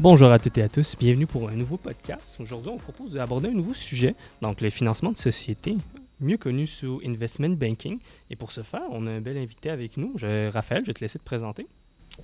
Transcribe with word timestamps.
Bonjour 0.00 0.30
à 0.30 0.38
toutes 0.38 0.56
et 0.58 0.62
à 0.62 0.68
tous, 0.68 0.94
bienvenue 0.96 1.26
pour 1.26 1.48
un 1.48 1.56
nouveau 1.56 1.76
podcast. 1.76 2.36
Aujourd'hui, 2.38 2.70
on 2.72 2.76
propose 2.76 3.14
d'aborder 3.14 3.48
un 3.48 3.52
nouveau 3.52 3.74
sujet, 3.74 4.12
donc 4.40 4.60
le 4.60 4.70
financement 4.70 5.10
de 5.10 5.18
société, 5.18 5.76
mieux 6.20 6.36
connu 6.36 6.68
sous 6.68 7.00
investment 7.04 7.56
banking. 7.56 7.98
Et 8.30 8.36
pour 8.36 8.52
ce 8.52 8.62
faire, 8.62 8.84
on 8.90 9.08
a 9.08 9.10
un 9.10 9.20
bel 9.20 9.36
invité 9.36 9.70
avec 9.70 9.96
nous. 9.96 10.12
Je, 10.14 10.52
Raphaël, 10.52 10.82
je 10.82 10.86
vais 10.86 10.94
te 10.94 11.00
laisser 11.00 11.18
te 11.18 11.24
présenter. 11.24 11.66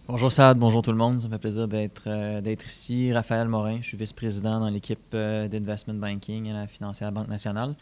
Bonjour 0.06 0.30
Sad, 0.30 0.56
bonjour 0.56 0.82
tout 0.82 0.92
le 0.92 0.96
monde. 0.96 1.18
Ça 1.18 1.26
me 1.26 1.32
fait 1.32 1.40
plaisir 1.40 1.66
d'être 1.66 2.04
euh, 2.06 2.56
ici. 2.64 3.12
Raphaël 3.12 3.48
Morin, 3.48 3.78
je 3.82 3.88
suis 3.88 3.96
vice-président 3.96 4.60
dans 4.60 4.70
l'équipe 4.70 5.00
euh, 5.12 5.48
d'investment 5.48 5.94
banking 5.94 6.48
à 6.50 6.52
la 6.52 6.66
Financière 6.68 7.10
Banque 7.10 7.28
Nationale, 7.28 7.74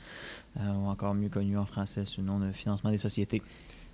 euh, 0.59 0.72
ou 0.72 0.86
encore 0.86 1.12
mieux 1.12 1.29
connu 1.29 1.59
en 1.59 1.66
français 1.66 2.06
sous 2.06 2.22
le 2.22 2.29
nom 2.29 2.38
de 2.38 2.50
financement 2.52 2.90
des 2.90 2.96
sociétés. 2.96 3.43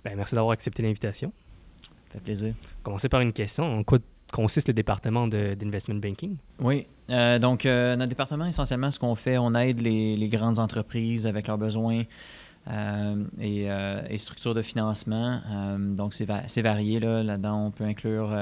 Ben, 0.05 0.15
merci 0.15 0.33
d'avoir 0.33 0.53
accepté 0.53 0.81
l'invitation. 0.81 1.33
Ça 1.81 2.13
fait 2.13 2.19
plaisir. 2.21 2.53
Commencer 2.83 3.09
par 3.09 3.19
une 3.19 3.33
question. 3.33 3.79
En 3.79 3.83
quoi 3.83 3.99
consiste 4.31 4.67
le 4.67 4.73
département 4.73 5.27
d'investment 5.27 5.95
banking? 5.95 6.37
Oui, 6.59 6.85
euh, 7.09 7.39
donc 7.39 7.65
euh, 7.65 7.95
notre 7.95 8.09
département, 8.09 8.45
essentiellement, 8.45 8.91
ce 8.91 8.99
qu'on 8.99 9.15
fait, 9.15 9.37
on 9.37 9.53
aide 9.55 9.81
les, 9.81 10.15
les, 10.15 10.29
grandes 10.29 10.59
entreprises 10.59 11.25
avec 11.25 11.47
leurs 11.47 11.57
besoins 11.57 12.03
euh, 12.69 13.23
et, 13.39 13.67
et, 14.09 14.17
structures 14.17 14.53
de 14.53 14.61
financement. 14.61 15.41
donc, 15.79 16.13
c'est 16.13 16.25
va 16.25 16.41
varié. 16.57 16.99
Là-dedans, 16.99 17.67
on 17.67 17.71
peut 17.71 17.85
inclure, 17.85 18.35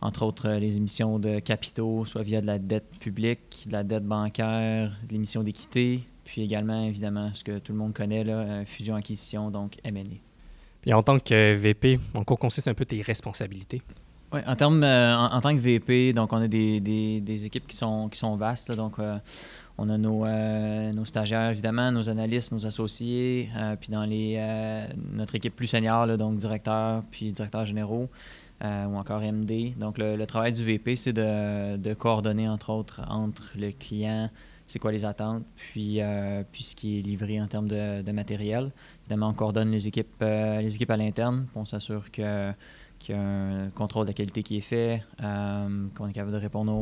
entre 0.00 0.22
autres, 0.24 0.48
les 0.48 0.76
émissions 0.76 1.18
de 1.18 1.40
capitaux, 1.40 2.04
soit 2.04 2.22
via 2.22 2.40
de 2.40 2.46
la 2.46 2.58
dette 2.58 2.98
publique, 3.00 3.64
de 3.66 3.72
la 3.72 3.82
dette 3.82 4.04
bancaire, 4.04 4.92
de 5.08 5.12
l'émission 5.12 5.42
d'équité, 5.42 6.02
puis 6.24 6.42
également, 6.42 6.84
évidemment, 6.84 7.30
ce 7.32 7.42
que 7.42 7.58
tout 7.58 7.72
le 7.72 7.78
monde 7.78 7.94
connaît, 7.94 8.22
là, 8.22 8.64
fusion-acquisition, 8.64 9.50
donc 9.50 9.78
M&A. 9.82 10.02
Puis 10.82 10.92
en 10.92 11.02
tant 11.02 11.18
que 11.18 11.54
VP, 11.54 11.98
en 12.14 12.22
quoi 12.22 12.36
consistent 12.36 12.68
un 12.68 12.74
peu 12.74 12.84
tes 12.84 13.02
responsabilités? 13.02 13.82
En 14.30 14.56
termes, 14.56 14.82
euh, 14.82 15.16
en, 15.16 15.40
tant 15.40 15.56
que 15.56 15.60
VP, 15.60 16.12
donc 16.12 16.34
on 16.34 16.36
a 16.36 16.48
des, 16.48 16.80
des, 16.80 17.44
équipes 17.46 17.66
qui 17.66 17.76
sont, 17.76 18.08
qui 18.10 18.18
sont 18.18 18.36
vastes. 18.36 18.70
donc, 18.72 18.98
euh, 18.98 19.16
on 19.78 19.88
a 19.88 19.96
nos, 19.96 20.26
euh, 20.26 20.92
nos, 20.92 21.06
stagiaires, 21.06 21.50
évidemment, 21.50 21.90
nos 21.90 22.10
analystes, 22.10 22.52
nos 22.52 22.66
associés, 22.66 23.48
puis 23.80 23.90
dans 23.90 24.04
les, 24.04 24.38
notre 25.12 25.34
équipe 25.36 25.54
plus 25.56 25.68
senior, 25.68 26.06
donc 26.18 26.36
directeur, 26.36 27.02
puis 27.10 27.30
directeur 27.30 27.64
généraux, 27.64 28.08
ou 28.62 28.96
encore 28.96 29.20
MD. 29.20 29.74
Donc, 29.78 29.98
le, 29.98 30.22
travail 30.26 30.52
du 30.52 30.64
VP, 30.64 30.96
c'est 30.96 31.12
de, 31.12 31.76
de, 31.76 31.94
coordonner, 31.94 32.48
entre 32.48 32.70
autres, 32.70 33.00
entre 33.08 33.52
le 33.56 33.70
client, 33.70 34.30
c'est 34.66 34.80
quoi 34.80 34.90
les 34.90 35.04
attentes, 35.04 35.44
puis, 35.54 36.00
puis 36.52 36.64
ce 36.64 36.74
qui 36.74 36.98
est 36.98 37.02
livré 37.02 37.40
en 37.40 37.46
termes 37.46 37.68
de, 37.68 38.02
de 38.02 38.12
matériel. 38.12 38.72
Évidemment, 39.02 39.28
on 39.28 39.34
coordonne 39.34 39.70
les 39.70 39.86
équipes, 39.86 40.22
les 40.22 40.74
équipes 40.74 40.90
à 40.90 40.96
l'interne, 40.96 41.46
on 41.54 41.64
s'assure 41.64 42.10
que 42.10 42.52
qu'il 42.98 43.14
y 43.14 43.18
a 43.18 43.20
un 43.20 43.70
contrôle 43.70 44.06
de 44.06 44.10
la 44.10 44.14
qualité 44.14 44.42
qui 44.42 44.58
est 44.58 44.62
fait, 44.62 45.02
euh, 45.22 45.86
qu'on 45.96 46.08
est 46.08 46.12
capable 46.12 46.32
de 46.32 46.38
répondre 46.38 46.72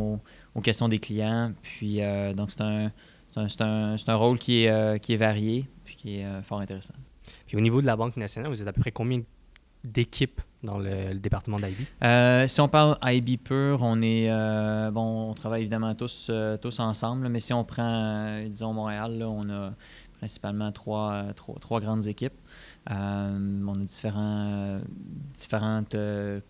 aux, 0.55 0.61
questions 0.61 0.89
des 0.89 0.99
clients. 0.99 1.53
Puis, 1.63 2.03
euh, 2.03 2.33
donc, 2.33 2.51
c'est 2.51 2.63
un, 2.63 2.91
un, 3.37 3.97
un, 4.07 4.15
rôle 4.15 4.39
qui 4.39 4.65
est, 4.65 4.71
euh, 4.71 4.99
qui 4.99 5.13
est 5.13 5.17
varié 5.17 5.69
puis 5.85 5.95
qui 5.95 6.17
est 6.19 6.43
fort 6.43 6.61
intéressant. 6.61 6.95
Puis, 7.47 7.57
au 7.57 7.61
niveau 7.61 7.81
de 7.81 7.87
la 7.87 7.97
Banque 7.97 8.17
nationale, 8.17 8.51
vous 8.51 8.61
êtes 8.61 8.69
à 8.69 8.73
peu 8.73 8.81
près 8.81 8.93
combien 8.93 9.21
d'équipes 9.85 10.41
dans 10.65 10.79
le, 10.79 11.15
département 11.15 11.61
d'IB? 11.61 12.49
si 12.49 12.61
on 12.61 12.69
parle 12.69 12.99
IB 13.05 13.39
pur, 13.39 13.79
on 13.83 14.03
est 14.03 14.29
bon, 14.91 15.31
on 15.31 15.35
travaille 15.35 15.61
évidemment 15.61 15.95
tous, 15.95 16.31
tous 16.61 16.81
ensemble, 16.81 17.29
mais 17.29 17.39
si 17.39 17.53
on 17.53 17.63
prend, 17.63 18.43
disons, 18.49 18.73
Montréal, 18.73 19.19
là, 19.19 19.29
on 19.29 19.49
a 19.49 19.73
principalement 20.19 20.73
trois, 20.73 21.27
trois, 21.37 21.57
trois 21.61 21.81
grandes 21.81 22.09
équipes. 22.09 22.35
Euh, 22.91 23.65
on 23.67 23.75
a 23.75 23.85
différents, 23.85 24.81
différentes 25.37 25.95
euh, 25.95 26.41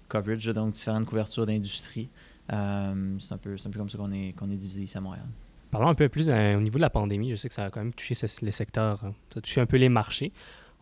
donc 0.53 0.73
différentes 0.73 1.07
couvertures 1.07 1.47
d'industrie. 1.47 2.09
Euh, 2.53 3.17
c'est 3.19 3.33
un, 3.33 3.39
peu, 3.39 3.55
un 3.55 3.71
peu 3.71 3.79
comme 3.79 3.89
ça 3.89 3.99
qu'on 3.99 4.13
est, 4.13 4.33
qu'on 4.37 4.51
est 4.51 4.57
divisé 4.57 4.83
ici 4.83 4.99
à 4.99 5.01
Montréal. 5.01 5.25
Parlons 5.71 5.89
un 5.89 5.95
peu 5.95 6.09
plus 6.09 6.31
au 6.31 6.61
niveau 6.61 6.77
de 6.77 6.83
la 6.83 6.91
pandémie. 6.91 7.31
Je 7.31 7.37
sais 7.37 7.49
que 7.49 7.55
ça 7.55 7.65
a 7.65 7.71
quand 7.71 7.81
même 7.81 7.93
touché 7.93 8.15
le 8.43 8.53
secteur, 8.53 9.01
ça 9.01 9.39
a 9.39 9.41
touché 9.41 9.61
un 9.61 9.67
peu 9.67 9.77
les 9.77 9.89
marchés. 9.89 10.33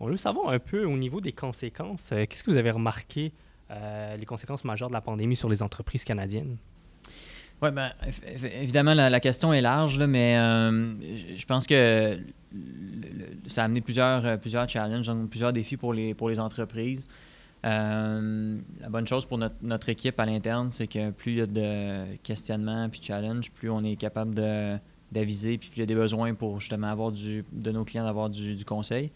On 0.01 0.09
veut 0.09 0.17
savoir 0.17 0.51
un 0.51 0.59
peu 0.59 0.85
au 0.85 0.97
niveau 0.97 1.21
des 1.21 1.33
conséquences. 1.33 2.11
Qu'est-ce 2.11 2.45
que 2.45 2.51
vous 2.51 2.59
avez 2.59 2.71
remarqué, 2.71 3.33
les 3.71 4.27
conséquences 4.27 4.65
majeures 4.65 4.89
de 4.89 4.95
la 4.95 5.01
pandémie 5.01 5.37
sur 5.37 5.49
les 5.49 5.63
entreprises 5.63 6.05
canadiennes? 6.05 6.59
Oui, 7.63 7.71
bien, 7.71 7.93
évidemment, 8.61 8.95
la, 8.95 9.21
question 9.21 9.53
est 9.53 9.61
large, 9.61 9.99
mais 9.99 10.35
je 10.35 11.47
pense 11.47 11.67
que 11.67 12.19
ça 13.47 13.63
a 13.63 13.65
amené 13.65 13.81
plusieurs, 13.81 14.25
euh, 14.25 14.37
plusieurs 14.37 14.69
challenges, 14.69 15.11
plusieurs 15.29 15.53
défis 15.53 15.77
pour 15.77 15.93
les, 15.93 16.15
pour 16.15 16.29
les 16.29 16.41
entreprises. 16.41 17.05
Euh, 17.65 18.59
la 18.81 18.89
bonne 18.89 19.07
chose 19.07 19.25
pour 19.25 19.39
notre, 19.39 19.89
équipe 19.89 20.21
à 20.21 20.27
l'interne, 20.27 20.71
c'est 20.71 20.87
que 20.87 21.11
plus 21.11 21.33
il 21.33 21.39
y 21.39 21.41
a 21.41 21.47
de 21.47 22.17
questionnements 22.23 22.89
puis 22.91 23.01
challenges, 23.03 23.51
plus 23.51 23.71
on 23.71 23.83
est 23.85 23.97
capable 23.97 24.35
d'aviser, 25.11 25.57
puis 25.57 25.71
plus 25.71 25.79
il 25.79 25.81
y 25.81 25.83
a 25.83 25.87
des 25.87 25.95
besoins 25.95 26.35
pour 26.35 26.61
justement 26.61 26.89
avoir 26.89 27.11
du, 27.11 27.45
de 27.53 27.73
nos 27.73 27.85
clients 27.85 28.05
d'avoir 28.05 28.29
du, 28.29 28.55
du, 28.55 28.65
conseil. 28.67 29.11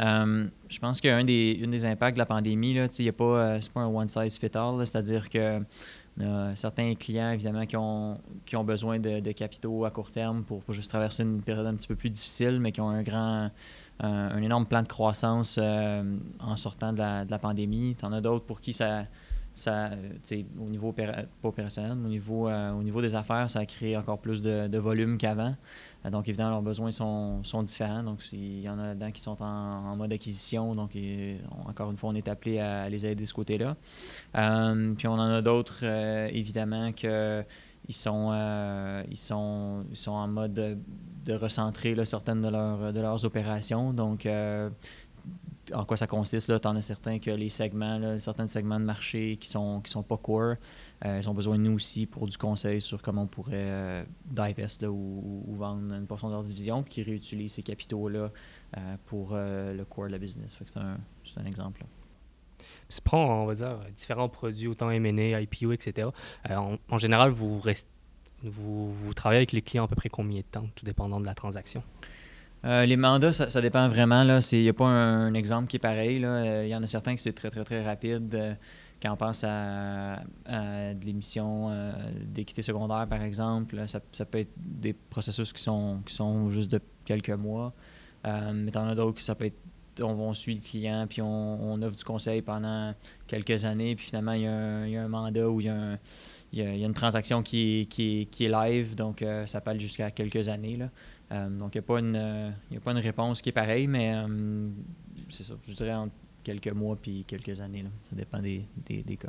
Euh, 0.00 0.48
je 0.68 0.78
pense 0.80 1.00
qu'un 1.00 1.22
des, 1.22 1.54
des 1.54 1.84
impacts 1.84 2.16
de 2.16 2.18
la 2.18 2.26
pandémie, 2.26 2.74
là, 2.74 2.88
n'y 2.98 3.08
a 3.08 3.12
pas, 3.12 3.60
pas 3.72 3.80
un 3.80 3.86
one 3.86 4.08
size 4.08 4.36
fit 4.36 4.50
all, 4.54 4.84
c'est-à-dire 4.84 5.30
que 5.30 5.60
a 6.20 6.54
certains 6.56 6.94
clients, 6.94 7.30
évidemment, 7.30 7.66
qui 7.66 7.76
ont, 7.76 8.20
qui 8.44 8.56
ont 8.56 8.64
besoin 8.64 8.98
de, 8.98 9.32
capitaux 9.32 9.84
à 9.84 9.90
court 9.90 10.10
terme 10.10 10.44
pour, 10.44 10.62
juste 10.70 10.90
traverser 10.90 11.22
une 11.22 11.42
période 11.42 11.66
un 11.66 11.74
petit 11.74 11.88
peu 11.88 11.96
plus 11.96 12.10
difficile, 12.10 12.60
mais 12.60 12.72
qui 12.72 12.80
ont 12.80 12.90
un 12.90 13.02
grand, 13.02 13.50
un, 14.00 14.42
énorme 14.42 14.66
plan 14.66 14.82
de 14.82 14.88
croissance 14.88 15.58
euh, 15.60 16.02
en 16.40 16.56
sortant 16.56 16.92
de 16.92 16.98
la, 16.98 17.24
de 17.24 17.30
la 17.30 17.38
pandémie. 17.38 17.96
En 18.02 18.12
as 18.12 18.20
d'autres 18.20 18.44
pour 18.44 18.60
qui 18.60 18.72
ça, 18.72 19.04
ça 19.54 19.90
au 20.58 20.68
niveau 20.68 20.94
opérationnel, 21.42 21.92
euh, 21.92 22.72
au 22.72 22.82
niveau 22.82 23.02
des 23.02 23.14
affaires, 23.14 23.50
ça 23.50 23.60
a 23.60 23.66
créé 23.66 23.96
encore 23.96 24.18
plus 24.18 24.40
de, 24.42 24.78
volume 24.78 25.18
qu'avant. 25.18 25.54
Euh, 26.04 26.10
donc, 26.10 26.28
évidemment, 26.28 26.50
leurs 26.50 26.62
besoins 26.62 26.90
sont, 26.90 27.62
différents. 27.62 28.02
Donc, 28.02 28.20
il 28.32 28.60
y 28.60 28.68
en 28.68 28.78
a 28.78 28.88
là-dedans 28.88 29.10
qui 29.10 29.20
sont 29.20 29.36
en, 29.42 29.96
mode 29.96 30.12
acquisition. 30.12 30.74
Donc, 30.74 30.96
encore 31.66 31.90
une 31.90 31.96
fois, 31.96 32.10
on 32.10 32.14
est 32.14 32.28
appelé 32.28 32.58
à 32.60 32.88
les 32.88 33.04
aider 33.06 33.22
de 33.22 33.28
ce 33.28 33.34
côté-là. 33.34 33.76
Euh, 34.36 34.94
puis, 34.94 35.06
on 35.06 35.14
en 35.14 35.30
a 35.30 35.42
d'autres, 35.42 35.80
euh, 35.82 36.28
évidemment, 36.32 36.92
que 36.92 37.44
ils 37.88 37.94
sont, 37.94 38.30
en 40.06 40.28
mode 40.28 40.54
de, 40.54 41.34
recentrer 41.34 41.96
certaines 42.04 42.40
de 42.40 43.00
leurs 43.00 43.24
opérations. 43.24 43.92
Donc, 43.92 44.26
en 45.74 45.84
quoi 45.84 45.96
ça 45.96 46.06
consiste? 46.06 46.60
Tu 46.60 46.68
en 46.68 46.76
as 46.76 46.82
certains 46.82 47.18
que 47.18 47.30
les 47.30 47.48
segments, 47.48 48.18
certains 48.18 48.48
segments 48.48 48.80
de 48.80 48.84
marché 48.84 49.36
qui 49.40 49.48
sont, 49.48 49.80
qui 49.80 49.90
sont 49.90 50.02
pas 50.02 50.16
core, 50.16 50.56
euh, 51.04 51.18
ils 51.20 51.28
ont 51.28 51.34
besoin 51.34 51.56
de 51.56 51.62
nous 51.62 51.72
aussi 51.72 52.06
pour 52.06 52.26
du 52.26 52.38
conseil 52.38 52.80
sur 52.80 53.02
comment 53.02 53.22
on 53.22 53.26
pourrait 53.26 53.54
euh, 53.54 54.04
divest 54.24 54.84
ou, 54.84 55.44
vendre 55.56 55.94
une 55.94 56.06
portion 56.06 56.28
de 56.28 56.34
leur 56.34 56.42
division, 56.42 56.82
puis 56.82 56.94
qui 56.94 57.02
réutilisent 57.02 57.54
ces 57.54 57.62
capitaux-là 57.62 58.30
euh, 58.76 58.96
pour 59.06 59.32
le 59.34 59.82
core 59.84 60.06
de 60.06 60.12
la 60.12 60.18
business. 60.18 60.58
c'est 60.64 60.76
un, 60.76 60.98
un, 61.36 61.44
exemple. 61.44 61.84
Si 62.88 63.00
prend, 63.00 63.42
on 63.42 63.46
va 63.46 63.54
dire, 63.54 63.78
différents 63.96 64.28
produits, 64.28 64.68
autant 64.68 64.90
M&A, 64.90 65.40
IPO, 65.40 65.72
etc. 65.72 66.08
En, 66.50 66.98
général, 66.98 67.30
vous, 67.30 67.60
vous 68.42 69.14
travaillez 69.14 69.38
avec 69.38 69.52
les 69.52 69.62
clients 69.62 69.84
à 69.84 69.88
peu 69.88 69.96
près 69.96 70.08
combien 70.08 70.40
de 70.40 70.46
temps, 70.46 70.68
tout 70.74 70.84
dépendant 70.84 71.20
de 71.20 71.26
la 71.26 71.34
transaction? 71.34 71.82
Les 72.64 72.96
mandats, 72.96 73.32
ça, 73.32 73.60
dépend 73.60 73.88
vraiment. 73.88 74.22
Il 74.22 74.62
n'y 74.62 74.68
a 74.68 74.72
pas 74.72 74.86
un, 74.86 75.34
exemple 75.34 75.68
qui 75.68 75.76
est 75.76 75.80
pareil. 75.80 76.16
Il 76.16 76.68
y 76.68 76.74
en 76.74 76.82
a 76.82 76.86
certains 76.86 77.16
qui 77.16 77.22
c'est 77.22 77.32
très, 77.32 77.50
très, 77.50 77.64
très 77.64 77.82
rapide. 77.82 78.56
Quand 79.02 79.14
on 79.14 79.16
pense 79.16 79.42
à, 79.42 80.20
de 80.46 81.04
l'émission 81.04 81.70
euh, 81.70 81.92
d'équité 82.24 82.62
secondaire, 82.62 83.08
par 83.08 83.20
exemple, 83.22 83.76
ça, 83.88 84.24
peut 84.24 84.38
être 84.38 84.52
des 84.56 84.92
processus 84.92 85.52
qui 85.52 85.60
sont, 85.60 86.50
juste 86.50 86.70
de 86.70 86.80
quelques 87.04 87.30
mois. 87.30 87.72
Euh, 88.24 88.52
mais 88.54 88.76
en 88.76 88.86
as 88.86 88.94
d'autres 88.94 89.18
qui 89.18 89.24
ça 89.24 89.34
peut 89.34 89.46
être 89.46 89.58
on, 90.00 90.32
suit 90.34 90.54
le 90.54 90.60
client, 90.60 91.06
puis 91.08 91.20
on, 91.20 91.82
offre 91.82 91.96
du 91.96 92.04
conseil 92.04 92.42
pendant 92.42 92.94
quelques 93.26 93.64
années, 93.64 93.96
puis 93.96 94.06
finalement, 94.06 94.32
il 94.32 94.42
y 94.42 94.46
a 94.46 95.02
un, 95.02 95.08
mandat 95.08 95.50
où 95.50 95.60
il 95.60 95.66
y 96.52 96.62
a, 96.62 96.74
une 96.86 96.94
transaction 96.94 97.42
qui 97.42 97.88
est, 97.98 98.40
live, 98.40 98.94
donc 98.94 99.20
euh, 99.20 99.46
ça 99.46 99.60
peut 99.60 99.72
aller 99.72 99.80
jusqu'à 99.80 100.12
quelques 100.12 100.48
années. 100.48 100.76
Là. 100.76 100.90
Donc, 101.32 101.74
il 101.74 101.78
n'y 101.78 101.84
a, 101.84 101.86
pas 101.86 101.98
une, 101.98 102.16
a 102.16 102.80
pas 102.80 102.92
une 102.92 102.98
réponse 102.98 103.40
qui 103.40 103.48
est 103.48 103.52
pareille, 103.52 103.86
mais 103.86 104.14
c'est 105.30 105.44
ça, 105.44 105.54
je 105.66 105.72
dirais 105.74 105.94
entre 105.94 106.12
quelques 106.42 106.72
mois 106.72 106.96
puis 107.00 107.24
quelques 107.26 107.60
années. 107.60 107.82
Là. 107.82 107.90
Ça 108.10 108.16
dépend 108.16 108.38
des, 108.38 108.64
des, 108.86 109.16
cas. 109.16 109.28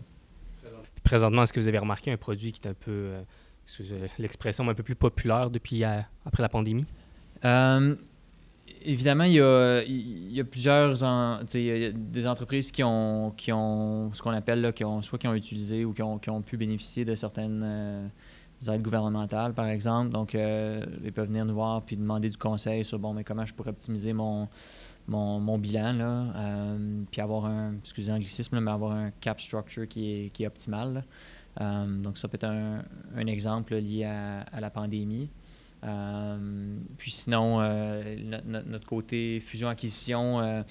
Présentement, 1.04 1.44
est-ce 1.44 1.54
que 1.54 1.60
vous 1.60 1.68
avez 1.68 1.78
remarqué 1.78 2.12
un 2.12 2.18
produit 2.18 2.52
qui 2.52 2.62
est 2.62 2.70
un 2.70 2.74
peu, 2.74 2.92
euh, 2.92 4.08
l'expression 4.20 4.68
un 4.70 4.74
peu 4.74 4.84
plus 4.84 4.96
populaire 4.96 5.50
depuis 5.50 5.84
euh, 5.84 6.00
après 6.26 6.42
la 6.42 6.50
pandémie? 6.50 6.86
Euh, 7.46 7.96
évidemment, 8.84 9.26
il 9.26 9.34
y 9.34 9.42
a, 9.42 9.84
il 9.84 10.32
y 10.32 10.40
a 10.40 10.44
plusieurs 10.44 11.04
en, 11.04 11.42
il 11.54 11.62
y 11.62 11.86
a 11.86 11.92
des 11.92 12.28
entreprises 12.28 12.72
qui 12.72 12.84
ont, 12.84 13.32
qui 13.36 13.52
ont 13.52 14.14
ce 14.14 14.22
qu'on 14.22 14.32
appelle 14.32 14.62
là, 14.62 14.72
qui 14.72 14.86
ont, 14.86 15.02
soit 15.02 15.20
qui 15.20 15.28
ont 15.28 15.36
utilisé 15.36 15.86
ou 15.86 15.94
qui 15.94 16.02
ont, 16.02 16.20
qui 16.20 16.30
ont 16.30 16.42
pu 16.42 16.58
bénéficier 16.58 17.06
de 17.06 17.16
certaines 17.16 18.10
aides 18.70 18.82
gouvernementales, 18.82 19.54
par 19.54 19.68
exemple. 19.68 20.10
Donc, 20.10 20.34
ils 20.34 21.12
peuvent 21.14 21.28
venir 21.28 21.46
nous 21.46 21.54
voir 21.54 21.82
puis 21.82 21.98
demander 21.98 22.30
du 22.30 22.38
conseil 22.38 22.84
sur 22.84 23.00
bon, 23.00 23.14
mais 23.14 23.24
comment 23.24 23.46
je 23.46 23.54
pourrais 23.54 23.72
optimiser 23.72 24.14
mon, 24.14 24.48
mon, 25.08 25.58
bilan, 25.58 25.94
là, 25.94 26.26
euh, 26.36 27.04
puis 27.12 27.22
avoir 27.22 27.46
un, 27.46 27.76
excusez 27.80 28.12
l'anglicisme, 28.12 28.60
mais 28.60 28.72
avoir 28.72 28.92
un 28.94 29.12
cap 29.12 29.40
structure 29.40 29.88
qui 29.88 30.12
est, 30.12 30.30
qui 30.30 30.44
est 30.44 30.48
optimal. 30.48 31.04
donc, 31.60 32.18
ça 32.18 32.28
peut 32.28 32.36
être 32.36 32.46
un, 32.46 33.28
exemple 33.28 33.76
lié 33.76 34.06
à, 34.06 34.42
à 34.42 34.60
la 34.60 34.70
pandémie. 34.70 35.30
puis 36.98 37.12
sinon, 37.12 37.60
notre 38.46 38.88
côté 38.88 39.42
fusion-acquisition 39.42 40.64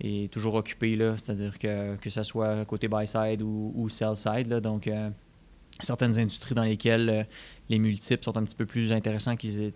est 0.00 0.32
toujours 0.32 0.54
occupé, 0.54 0.96
c'est-à-dire 1.16 1.58
que, 1.58 1.96
que 1.96 2.10
ce 2.10 2.22
soit 2.22 2.64
côté 2.66 2.88
buy-side 2.88 3.42
ou, 3.42 3.72
ou 3.74 3.88
sell-side. 3.88 4.48
Donc, 4.60 4.88
certaines 5.82 6.18
industries 6.18 6.54
dans 6.54 6.62
lesquelles 6.62 7.08
euh, 7.08 7.24
les 7.68 7.78
multiples 7.78 8.22
sont 8.24 8.36
un 8.36 8.44
petit 8.44 8.54
peu 8.54 8.66
plus 8.66 8.92
intéressants 8.92 9.36
qu'ils 9.36 9.72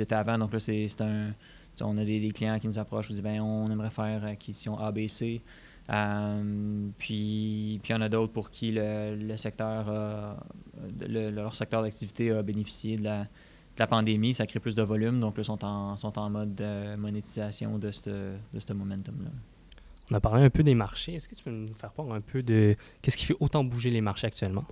étaient 0.00 0.14
avant. 0.14 0.38
Donc 0.38 0.52
là, 0.52 0.58
c'est 0.58 1.00
un. 1.00 1.32
On 1.80 1.96
a 1.96 2.04
des, 2.04 2.28
clients 2.30 2.58
qui 2.58 2.66
nous 2.66 2.78
approchent, 2.78 3.08
nous 3.08 3.14
disent 3.14 3.22
ben, 3.22 3.40
on 3.40 3.70
aimerait 3.70 3.90
faire 3.90 4.24
acquisition 4.24 4.76
ABC. 4.78 5.40
Euh, 5.90 6.88
puis, 6.98 7.78
puis 7.82 7.92
il 7.92 7.92
y 7.92 7.94
en 7.94 8.00
a 8.00 8.08
d'autres 8.08 8.32
pour 8.32 8.50
qui 8.50 8.72
le, 8.74 9.36
secteur 9.36 10.36
leur 11.08 11.54
secteur 11.54 11.82
d'activité 11.82 12.32
a 12.32 12.42
bénéficié 12.42 12.96
de 12.96 13.04
la, 13.04 13.86
pandémie. 13.86 14.34
Ça 14.34 14.44
crée 14.46 14.58
plus 14.58 14.74
de 14.74 14.82
volume, 14.82 15.20
donc 15.20 15.36
là, 15.36 15.44
sont 15.44 15.64
en, 15.64 15.96
sont 15.96 16.18
en 16.18 16.28
mode 16.30 16.56
de 16.56 16.96
monétisation 16.96 17.78
de 17.78 17.92
ce 17.92 18.10
de 18.10 18.74
momentum-là. 18.74 19.30
On 20.10 20.14
a 20.14 20.20
parlé 20.20 20.42
un 20.42 20.50
peu 20.50 20.62
des 20.62 20.74
marchés. 20.74 21.14
Est-ce 21.14 21.28
que 21.28 21.34
tu 21.34 21.44
peux 21.44 21.50
nous 21.50 21.74
faire 21.74 21.92
part 21.92 22.10
un 22.12 22.20
peu 22.20 22.42
de 22.42 22.76
qu'est-ce 23.02 23.16
qui 23.16 23.26
fait 23.26 23.36
autant 23.40 23.62
bouger 23.62 23.90
les 23.90 24.00
marchés 24.00 24.26
actuellement? 24.26 24.64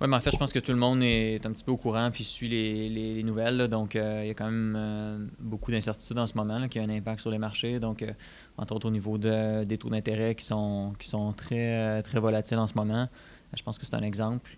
Oui, 0.00 0.08
mais 0.08 0.16
en 0.16 0.20
fait, 0.20 0.32
je 0.32 0.36
pense 0.36 0.52
que 0.52 0.58
tout 0.58 0.72
le 0.72 0.78
monde 0.78 1.04
est 1.04 1.46
un 1.46 1.52
petit 1.52 1.62
peu 1.62 1.70
au 1.70 1.76
courant 1.76 2.10
puis 2.10 2.24
suit 2.24 2.48
les, 2.48 3.22
nouvelles. 3.22 3.68
donc, 3.68 3.94
euh, 3.94 4.22
il 4.24 4.28
y 4.28 4.30
a 4.30 4.34
quand 4.34 4.46
même 4.46 4.74
euh, 4.76 5.24
beaucoup 5.38 5.70
d'incertitudes 5.70 6.18
en 6.18 6.26
ce 6.26 6.34
moment 6.36 6.66
qui 6.66 6.80
ont 6.80 6.82
un 6.82 6.90
impact 6.90 7.20
sur 7.20 7.30
les 7.30 7.38
marchés. 7.38 7.78
Donc, 7.78 8.02
euh, 8.02 8.10
entre 8.58 8.74
autres 8.74 8.88
au 8.88 8.90
niveau 8.90 9.18
des 9.18 9.78
taux 9.78 9.90
d'intérêt 9.90 10.34
qui 10.34 10.44
sont, 10.44 10.94
très, 11.36 12.02
volatiles 12.14 12.58
en 12.58 12.66
ce 12.66 12.74
moment. 12.74 13.08
Je 13.56 13.62
pense 13.62 13.78
que 13.78 13.86
c'est 13.86 13.94
un 13.94 14.02
exemple. 14.02 14.56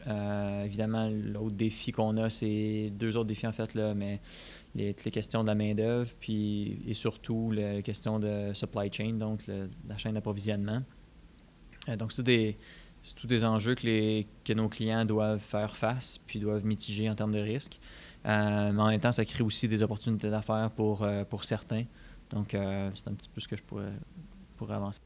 évidemment, 0.64 1.10
l'autre 1.10 1.54
défi 1.54 1.92
qu'on 1.92 2.16
a, 2.16 2.30
c'est 2.30 2.90
deux 2.94 3.14
autres 3.18 3.28
défis 3.28 3.46
en 3.46 3.52
fait, 3.52 3.74
là, 3.74 3.92
mais 3.92 4.20
les, 4.74 4.94
questions 4.94 5.42
de 5.42 5.48
la 5.48 5.54
main-d'œuvre 5.54 6.10
et 6.26 6.94
surtout 6.94 7.50
les 7.50 7.82
questions 7.82 8.18
de 8.18 8.54
supply 8.54 8.90
chain, 8.90 9.12
donc 9.12 9.40
la 9.46 9.98
chaîne 9.98 10.14
d'approvisionnement. 10.14 10.80
donc, 11.98 12.12
c'est 12.12 12.22
des 12.22 12.56
c'est 13.06 13.14
tous 13.14 13.28
des 13.28 13.44
enjeux 13.44 13.76
que, 13.76 13.86
les, 13.86 14.26
que 14.44 14.52
nos 14.52 14.68
clients 14.68 15.04
doivent 15.04 15.38
faire 15.38 15.76
face 15.76 16.18
puis 16.26 16.40
doivent 16.40 16.64
mitiger 16.64 17.08
en 17.08 17.14
termes 17.14 17.32
de 17.32 17.38
risque. 17.38 17.78
Euh, 18.26 18.72
mais 18.72 18.82
en 18.82 18.88
même 18.88 19.00
temps, 19.00 19.12
ça 19.12 19.24
crée 19.24 19.44
aussi 19.44 19.68
des 19.68 19.80
opportunités 19.80 20.28
d'affaires 20.28 20.70
pour, 20.74 21.04
euh, 21.04 21.22
pour 21.24 21.44
certains. 21.44 21.84
Donc, 22.30 22.52
euh, 22.52 22.90
c'est 22.96 23.06
un 23.06 23.14
petit 23.14 23.28
peu 23.28 23.40
ce 23.40 23.46
que 23.46 23.56
je 23.56 23.62
pourrais, 23.62 23.92
pourrais 24.56 24.74
avancer. 24.74 25.00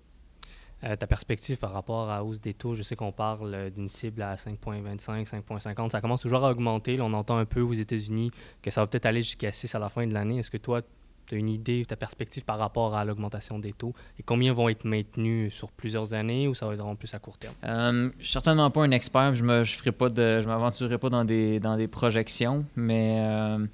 ta 0.80 1.06
perspective 1.06 1.58
par 1.58 1.72
rapport 1.74 2.08
à 2.08 2.16
la 2.16 2.24
hausse 2.24 2.40
des 2.40 2.54
taux, 2.54 2.74
je 2.74 2.82
sais 2.82 2.96
qu'on 2.96 3.12
parle 3.12 3.70
d'une 3.70 3.88
cible 3.88 4.22
à 4.22 4.36
5,25, 4.36 5.26
5,50. 5.26 5.90
Ça 5.90 6.00
commence 6.00 6.22
toujours 6.22 6.42
à 6.42 6.50
augmenter. 6.50 6.98
on 7.02 7.12
entend 7.12 7.36
un 7.36 7.44
peu 7.44 7.60
aux 7.60 7.74
États-Unis 7.74 8.30
que 8.62 8.70
ça 8.70 8.80
va 8.80 8.86
peut-être 8.86 9.04
aller 9.04 9.20
jusqu'à 9.20 9.52
6 9.52 9.74
à 9.74 9.78
la 9.78 9.90
fin 9.90 10.06
de 10.06 10.14
l'année. 10.14 10.38
Est-ce 10.38 10.50
que 10.50 10.56
toi, 10.56 10.80
tu 11.30 11.36
as 11.36 11.38
une 11.38 11.48
idée, 11.48 11.84
ta 11.86 11.96
perspective 11.96 12.44
par 12.44 12.58
rapport 12.58 12.94
à 12.94 13.04
l'augmentation 13.04 13.58
des 13.58 13.72
taux 13.72 13.94
et 14.18 14.22
combien 14.22 14.52
vont 14.52 14.68
être 14.68 14.84
maintenus 14.84 15.54
sur 15.54 15.70
plusieurs 15.70 16.12
années 16.12 16.48
ou 16.48 16.54
ça 16.54 16.66
va 16.66 16.74
être 16.74 16.84
en 16.84 16.96
plus 16.96 17.14
à 17.14 17.18
court 17.18 17.38
terme? 17.38 17.54
Euh, 17.64 18.10
je 18.18 18.24
suis 18.24 18.32
certainement 18.32 18.70
pas 18.70 18.82
un 18.82 18.90
expert, 18.90 19.34
je 19.34 19.44
ne 19.44 19.62
je 19.62 19.90
pas 19.90 20.08
je 20.08 20.46
m'aventurerai 20.46 20.98
pas 20.98 21.08
dans 21.08 21.24
des, 21.24 21.60
dans 21.60 21.76
des 21.76 21.86
projections, 21.86 22.64
mais, 22.74 23.18
euh, 23.20 23.64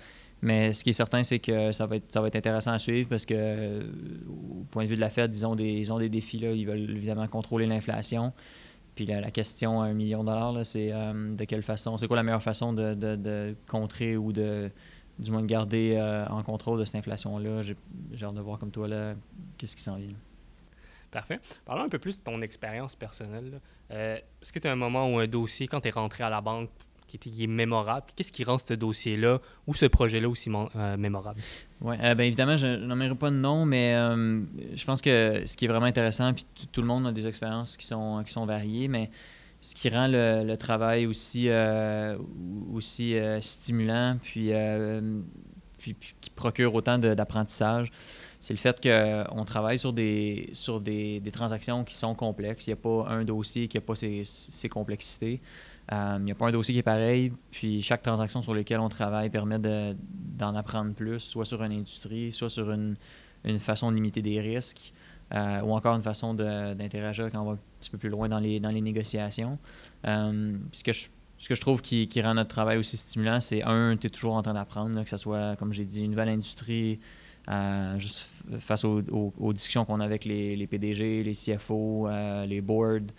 mais 0.42 0.72
ce 0.72 0.84
qui 0.84 0.90
est 0.90 0.94
certain, 0.94 1.24
c'est 1.24 1.38
que 1.38 1.72
ça 1.72 1.86
va, 1.86 1.96
être, 1.96 2.12
ça 2.12 2.20
va 2.20 2.28
être 2.28 2.36
intéressant 2.36 2.72
à 2.72 2.78
suivre 2.78 3.08
parce 3.08 3.24
que, 3.24 3.80
au 4.28 4.64
point 4.70 4.84
de 4.84 4.88
vue 4.88 4.96
de 4.96 5.00
la 5.00 5.10
Fed, 5.10 5.34
ils 5.34 5.46
ont 5.46 5.56
des, 5.56 5.72
ils 5.72 5.92
ont 5.92 5.98
des 5.98 6.10
défis, 6.10 6.38
là, 6.38 6.50
ils 6.50 6.66
veulent 6.66 6.90
évidemment 6.90 7.26
contrôler 7.26 7.66
l'inflation. 7.66 8.32
Puis 8.94 9.06
la, 9.06 9.30
question 9.30 9.82
à 9.82 9.86
un 9.86 9.92
million 9.92 10.20
de 10.20 10.26
dollars, 10.28 10.64
c'est 10.64 10.90
euh, 10.90 11.34
de 11.34 11.44
quelle 11.44 11.62
façon, 11.62 11.96
c'est 11.96 12.06
quoi 12.06 12.16
la 12.16 12.22
meilleure 12.22 12.42
façon 12.42 12.72
de 12.72 13.54
contrer 13.66 14.16
ou 14.16 14.32
de 14.32 14.70
du 15.18 15.30
moins 15.30 15.42
de 15.42 15.46
garder 15.46 15.96
euh, 15.96 16.26
en 16.26 16.42
contrôle 16.42 16.78
de 16.78 16.84
cette 16.84 16.96
inflation-là. 16.96 17.62
J'ai 17.62 17.76
hâte 18.22 18.34
de 18.34 18.40
voir 18.40 18.58
comme 18.58 18.70
toi 18.70 18.88
là, 18.88 19.14
qu'est-ce 19.56 19.76
qui 19.76 19.82
s'en 19.82 19.96
vient. 19.96 20.14
Parfait. 21.10 21.40
Parlons 21.64 21.84
un 21.84 21.88
peu 21.88 21.98
plus 21.98 22.18
de 22.18 22.22
ton 22.22 22.42
expérience 22.42 22.94
personnelle. 22.94 23.60
Euh, 23.90 24.16
est-ce 24.42 24.52
que 24.52 24.58
tu 24.58 24.68
as 24.68 24.72
un 24.72 24.76
moment 24.76 25.08
ou 25.12 25.18
un 25.18 25.26
dossier, 25.26 25.68
quand 25.68 25.80
tu 25.80 25.88
es 25.88 25.90
rentré 25.90 26.24
à 26.24 26.30
la 26.30 26.40
banque, 26.40 26.68
qui, 27.06 27.16
était, 27.16 27.30
est 27.44 27.46
mémorable? 27.46 28.06
Qu'est-ce 28.14 28.32
qui 28.32 28.44
rend 28.44 28.58
ce 28.58 28.74
dossier-là 28.74 29.40
ou 29.66 29.74
ce 29.74 29.86
projet-là 29.86 30.28
aussi 30.28 30.50
euh, 30.50 30.96
mémorable? 30.96 31.40
Oui, 31.80 31.96
bien 31.96 32.18
évidemment, 32.18 32.56
je 32.56 32.66
n'aimerais 32.66 33.14
pas 33.14 33.30
de 33.30 33.36
nom, 33.36 33.64
mais 33.64 33.94
je 33.94 34.84
pense 34.84 35.00
que 35.00 35.44
ce 35.46 35.56
qui 35.56 35.66
est 35.66 35.68
vraiment 35.68 35.86
intéressant, 35.86 36.34
puis 36.34 36.44
tout 36.70 36.80
le 36.80 36.88
monde 36.88 37.06
a 37.06 37.12
des 37.12 37.26
expériences 37.26 37.76
qui 37.76 37.86
sont, 37.86 38.22
qui 38.26 38.32
sont 38.32 38.44
variées, 38.44 38.88
mais 38.88 39.10
ce 39.66 39.74
qui 39.74 39.88
rend 39.88 40.06
le, 40.08 40.54
travail 40.54 41.06
aussi, 41.06 41.48
euh, 41.48 42.16
euh, 42.16 43.40
stimulant, 43.40 44.16
euh, 44.36 45.20
puis, 45.76 45.96
qui 46.20 46.30
procure 46.30 46.72
autant 46.72 46.98
d'apprentissage, 46.98 47.90
c'est 48.38 48.54
le 48.54 48.60
fait 48.60 48.80
qu'on 48.80 49.44
travaille 49.44 49.80
sur, 49.80 49.92
des, 49.92 50.50
sur 50.52 50.80
des, 50.80 51.20
transactions 51.32 51.82
qui 51.82 51.96
sont 51.96 52.14
complexes. 52.14 52.68
Il 52.68 52.70
n'y 52.70 52.74
a 52.74 52.76
pas 52.76 53.08
un 53.08 53.24
dossier 53.24 53.66
qui 53.66 53.76
n'a 53.76 53.80
pas 53.80 53.96
ses, 53.96 54.68
complexités. 54.70 55.40
il 55.90 56.22
n'y 56.22 56.30
a 56.30 56.36
pas 56.36 56.46
un 56.46 56.52
dossier 56.52 56.72
qui 56.72 56.78
est 56.78 56.84
pareil, 56.84 57.32
puis 57.50 57.82
chaque 57.82 58.02
transaction 58.02 58.42
sur 58.42 58.54
laquelle 58.54 58.78
on 58.78 58.88
travaille 58.88 59.30
permet 59.30 59.58
d'en 59.58 60.54
apprendre 60.54 60.94
plus, 60.94 61.18
soit 61.18 61.44
sur 61.44 61.60
une 61.64 61.72
industrie, 61.72 62.30
soit 62.30 62.50
sur 62.50 62.70
une, 62.70 62.94
une 63.42 63.58
façon 63.58 63.90
de 63.90 63.96
limiter 63.96 64.22
des 64.22 64.40
risques. 64.40 64.92
Ou 65.32 65.74
encore 65.74 65.96
une 65.96 66.04
façon 66.04 66.34
d'interagir 66.34 67.32
quand 67.32 67.40
on 67.40 67.50
va 67.50 67.58
petit 67.86 67.90
peu 67.90 67.98
plus 67.98 68.08
loin 68.08 68.28
dans 68.28 68.38
les, 68.38 68.60
dans 68.60 68.70
les 68.70 68.80
négociations. 68.80 69.58
Euh, 70.06 70.56
ce, 70.72 70.82
que 70.82 70.92
je, 70.92 71.60
trouve 71.60 71.82
qui, 71.82 72.08
rend 72.20 72.34
notre 72.34 72.50
travail 72.50 72.78
aussi 72.78 72.96
stimulant, 72.96 73.40
c'est 73.40 73.62
un, 73.62 73.96
tu 73.96 74.06
es 74.06 74.10
toujours 74.10 74.34
en 74.34 74.42
train 74.42 74.54
d'apprendre, 74.54 75.02
que 75.02 75.10
ce 75.10 75.16
soit, 75.16 75.56
comme 75.56 75.72
j'ai 75.72 75.84
dit, 75.84 76.04
une 76.04 76.10
nouvelle 76.10 76.30
industrie, 76.30 76.98
euh, 77.48 77.98
juste 77.98 78.28
face 78.60 78.84
aux, 78.84 79.52
discussions 79.52 79.84
qu'on 79.84 80.00
a 80.00 80.04
avec 80.04 80.24
les, 80.24 80.56
les, 80.56 80.66
PDG, 80.66 81.22
les 81.22 81.32
CFO, 81.32 82.08
les 82.46 82.60
boards. 82.60 83.12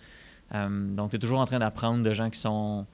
donc, 0.52 1.10
tu 1.10 1.16
es 1.16 1.18
toujours 1.18 1.40
en 1.40 1.46
train 1.46 1.58
d'apprendre 1.58 2.02
de 2.02 2.12
gens 2.12 2.30
qui 2.30 2.38
sont, 2.38 2.86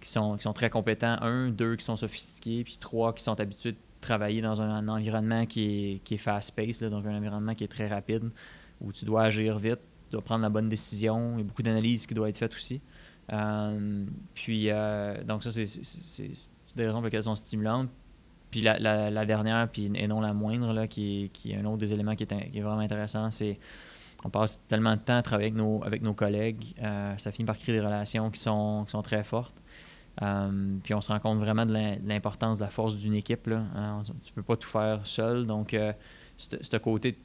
qui, 0.00 0.08
sont, 0.08 0.36
qui 0.36 0.42
sont 0.42 0.52
très 0.52 0.70
compétents, 0.70 1.16
un, 1.22 1.50
deux, 1.50 1.76
qui 1.76 1.84
sont 1.84 1.96
sophistiqués, 1.96 2.64
puis 2.64 2.76
trois, 2.78 3.12
qui 3.12 3.22
sont 3.22 3.38
habitués 3.38 3.74
travailler 4.04 4.42
dans 4.42 4.60
un, 4.60 4.86
environnement 4.88 5.46
qui 5.46 5.62
est, 5.64 5.98
qui 6.04 6.14
est 6.14 6.18
fast-paced, 6.18 6.88
donc 6.90 7.06
un 7.06 7.16
environnement 7.16 7.54
qui 7.54 7.64
est 7.64 7.68
très 7.68 7.88
rapide, 7.88 8.30
où 8.80 8.92
tu 8.92 9.04
dois 9.04 9.24
agir 9.24 9.58
vite, 9.58 9.80
dois 10.12 10.22
prendre 10.22 10.42
la 10.42 10.48
bonne 10.48 10.68
décision, 10.68 11.32
il 11.34 11.38
y 11.38 11.40
a 11.40 11.44
beaucoup 11.44 11.62
d'analyses 11.62 12.06
qui 12.06 12.14
doivent 12.14 12.28
être 12.28 12.36
faites 12.36 12.54
aussi. 12.54 12.80
Euh, 13.32 14.04
puis, 14.34 14.70
euh, 14.70 15.22
donc 15.24 15.42
ça, 15.42 15.50
c'est 15.50 15.64
des 16.76 16.86
raisons 16.86 16.98
pour 16.98 17.04
lesquelles 17.04 17.18
elles 17.18 17.24
sont 17.24 17.34
stimulantes. 17.34 17.90
Puis 18.50 18.60
la, 18.60 19.26
dernière, 19.26 19.68
puis, 19.68 19.90
et 19.94 20.06
non 20.06 20.20
la 20.20 20.32
moindre, 20.32 20.72
là, 20.72 20.86
qui, 20.86 21.30
est, 21.44 21.56
un 21.56 21.64
autre 21.64 21.78
des 21.78 21.92
éléments 21.92 22.14
qui 22.14 22.22
est, 22.22 22.60
vraiment 22.60 22.78
intéressant, 22.78 23.30
c'est 23.30 23.58
on 24.26 24.30
passe 24.30 24.58
tellement 24.68 24.94
de 24.94 25.00
temps 25.00 25.16
à 25.16 25.22
travailler 25.22 25.48
avec 25.48 25.58
nos, 25.58 25.84
avec 25.84 26.00
nos 26.00 26.14
collègues, 26.14 26.74
euh, 26.82 27.14
ça 27.18 27.30
finit 27.30 27.44
par 27.44 27.58
créer 27.58 27.74
des 27.74 27.84
relations 27.84 28.30
qui 28.30 28.40
sont, 28.40 28.84
qui 28.86 28.92
sont 28.92 29.02
très 29.02 29.22
fortes. 29.22 29.56
Puis 30.16 30.94
on 30.94 31.00
se 31.00 31.12
rend 31.12 31.18
compte 31.18 31.40
vraiment 31.40 31.66
de 31.66 31.74
l'importance 32.06 32.58
de 32.58 32.64
la 32.64 32.70
force 32.70 32.96
d'une 32.96 33.14
équipe. 33.14 33.48
Là. 33.48 33.64
Hein. 33.74 34.02
Tu 34.22 34.32
peux 34.32 34.42
pas 34.42 34.56
tout 34.56 34.68
faire 34.68 35.00
seul. 35.04 35.46
Donc, 35.46 35.74
euh, 35.74 35.92
ce 36.36 36.76
côté, 36.76 37.18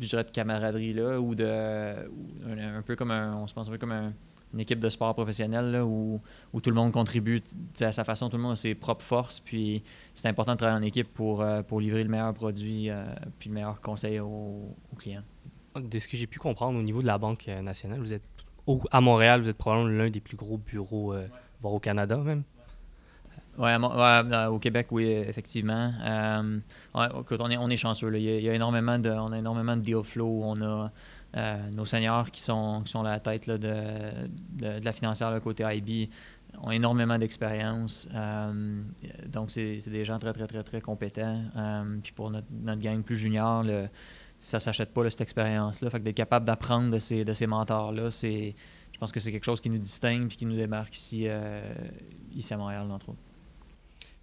je 0.00 0.08
dirais, 0.08 0.24
de 0.24 0.30
camaraderie-là, 0.30 1.20
ou 1.20 1.34
de. 1.34 1.44
un, 1.46 2.82
peu 2.82 2.96
comme 2.96 3.10
un. 3.10 3.36
On 3.36 3.46
se 3.46 3.54
pense 3.54 3.68
un 3.68 3.70
peu 3.70 3.78
comme 3.78 4.12
une 4.52 4.60
équipe 4.60 4.78
de 4.78 4.88
sport 4.88 5.14
professionnel 5.14 5.72
là, 5.72 5.84
où, 5.84 6.20
où, 6.52 6.60
tout 6.60 6.70
le 6.70 6.76
monde 6.76 6.92
contribue 6.92 7.42
à 7.80 7.90
sa 7.90 8.04
façon, 8.04 8.28
tout 8.28 8.36
le 8.36 8.42
monde 8.42 8.52
a 8.52 8.56
ses 8.56 8.74
propres 8.74 9.04
forces. 9.04 9.40
Puis 9.40 9.82
c'est 10.14 10.28
important 10.28 10.52
de 10.52 10.58
travailler 10.58 10.78
en 10.78 10.86
équipe 10.86 11.12
pour, 11.12 11.42
euh, 11.42 11.62
pour 11.62 11.80
livrer 11.80 12.04
le 12.04 12.10
meilleur 12.10 12.32
produit 12.34 12.88
puis 13.38 13.48
le 13.48 13.54
meilleur 13.54 13.80
conseil 13.80 14.20
aux, 14.20 14.76
clients. 14.96 15.24
De 15.76 15.98
ce 15.98 16.06
que 16.06 16.16
j'ai 16.16 16.28
pu 16.28 16.38
comprendre 16.38 16.78
au 16.78 16.82
niveau 16.82 17.02
de 17.02 17.06
la 17.06 17.18
Banque 17.18 17.48
nationale, 17.48 17.98
vous 17.98 18.12
êtes 18.12 18.22
à 18.92 19.00
Montréal, 19.00 19.42
vous 19.42 19.48
êtes 19.48 19.58
probablement 19.58 19.90
l'un 19.90 20.08
des 20.08 20.20
plus 20.20 20.36
gros 20.36 20.56
bureaux 20.56 21.14
au 21.62 21.80
Canada 21.80 22.16
même? 22.18 22.44
Euh, 23.58 24.46
au 24.46 24.58
Québec, 24.58 24.88
oui, 24.90 25.06
effectivement. 25.06 25.92
Euh, 26.02 26.58
on, 26.94 27.50
est, 27.50 27.56
on 27.56 27.70
est 27.70 27.76
chanceux. 27.76 28.14
Il, 28.16 28.22
y 28.22 28.48
a, 28.48 28.54
énormément 28.54 28.98
de, 28.98 29.10
on 29.10 29.32
a 29.32 29.38
énormément 29.38 29.76
de 29.76 29.82
deal 29.82 30.02
flow. 30.02 30.42
On 30.44 30.60
a 30.62 30.90
euh, 31.36 31.70
nos 31.70 31.84
seniors 31.84 32.30
qui 32.30 32.40
sont, 32.40 32.82
qui 32.84 32.92
sont 32.92 33.04
à 33.04 33.10
la 33.10 33.20
tête 33.20 33.48
de, 33.48 33.56
de, 33.56 34.84
la 34.84 34.92
financière 34.92 35.38
côté 35.42 35.64
IB 35.64 36.10
ont 36.62 36.70
énormément 36.70 37.18
d'expérience. 37.18 38.08
donc, 39.26 39.50
c'est 39.50 39.88
des 39.88 40.04
gens 40.04 40.18
très, 40.18 40.32
très, 40.32 40.46
très, 40.46 40.62
très 40.62 40.80
compétents. 40.80 41.42
puis 42.02 42.12
pour 42.12 42.30
notre, 42.30 42.80
gang 42.80 43.02
plus 43.02 43.16
junior, 43.16 43.64
le, 43.64 43.88
ça 44.38 44.58
ne 44.58 44.60
s'achète 44.60 44.94
pas 44.94 45.08
cette 45.10 45.22
expérience-là. 45.22 45.90
Fait 45.90 45.98
que 45.98 46.04
d'être 46.04 46.16
capable 46.16 46.46
d'apprendre 46.46 46.92
de 46.92 46.98
ces, 47.00 47.24
de 47.24 47.32
ces 47.32 47.48
mentors-là, 47.48 48.12
c'est 48.12 48.54
je 48.94 48.98
pense 49.00 49.10
que 49.10 49.18
c'est 49.18 49.32
quelque 49.32 49.44
chose 49.44 49.60
qui 49.60 49.68
nous 49.68 49.78
distingue 49.78 50.32
et 50.32 50.36
qui 50.36 50.46
nous 50.46 50.56
démarque 50.56 50.96
ici, 50.96 51.24
euh, 51.26 51.60
ici 52.32 52.54
à 52.54 52.56
Montréal, 52.56 52.88
entre 52.90 53.08
autres. 53.10 53.18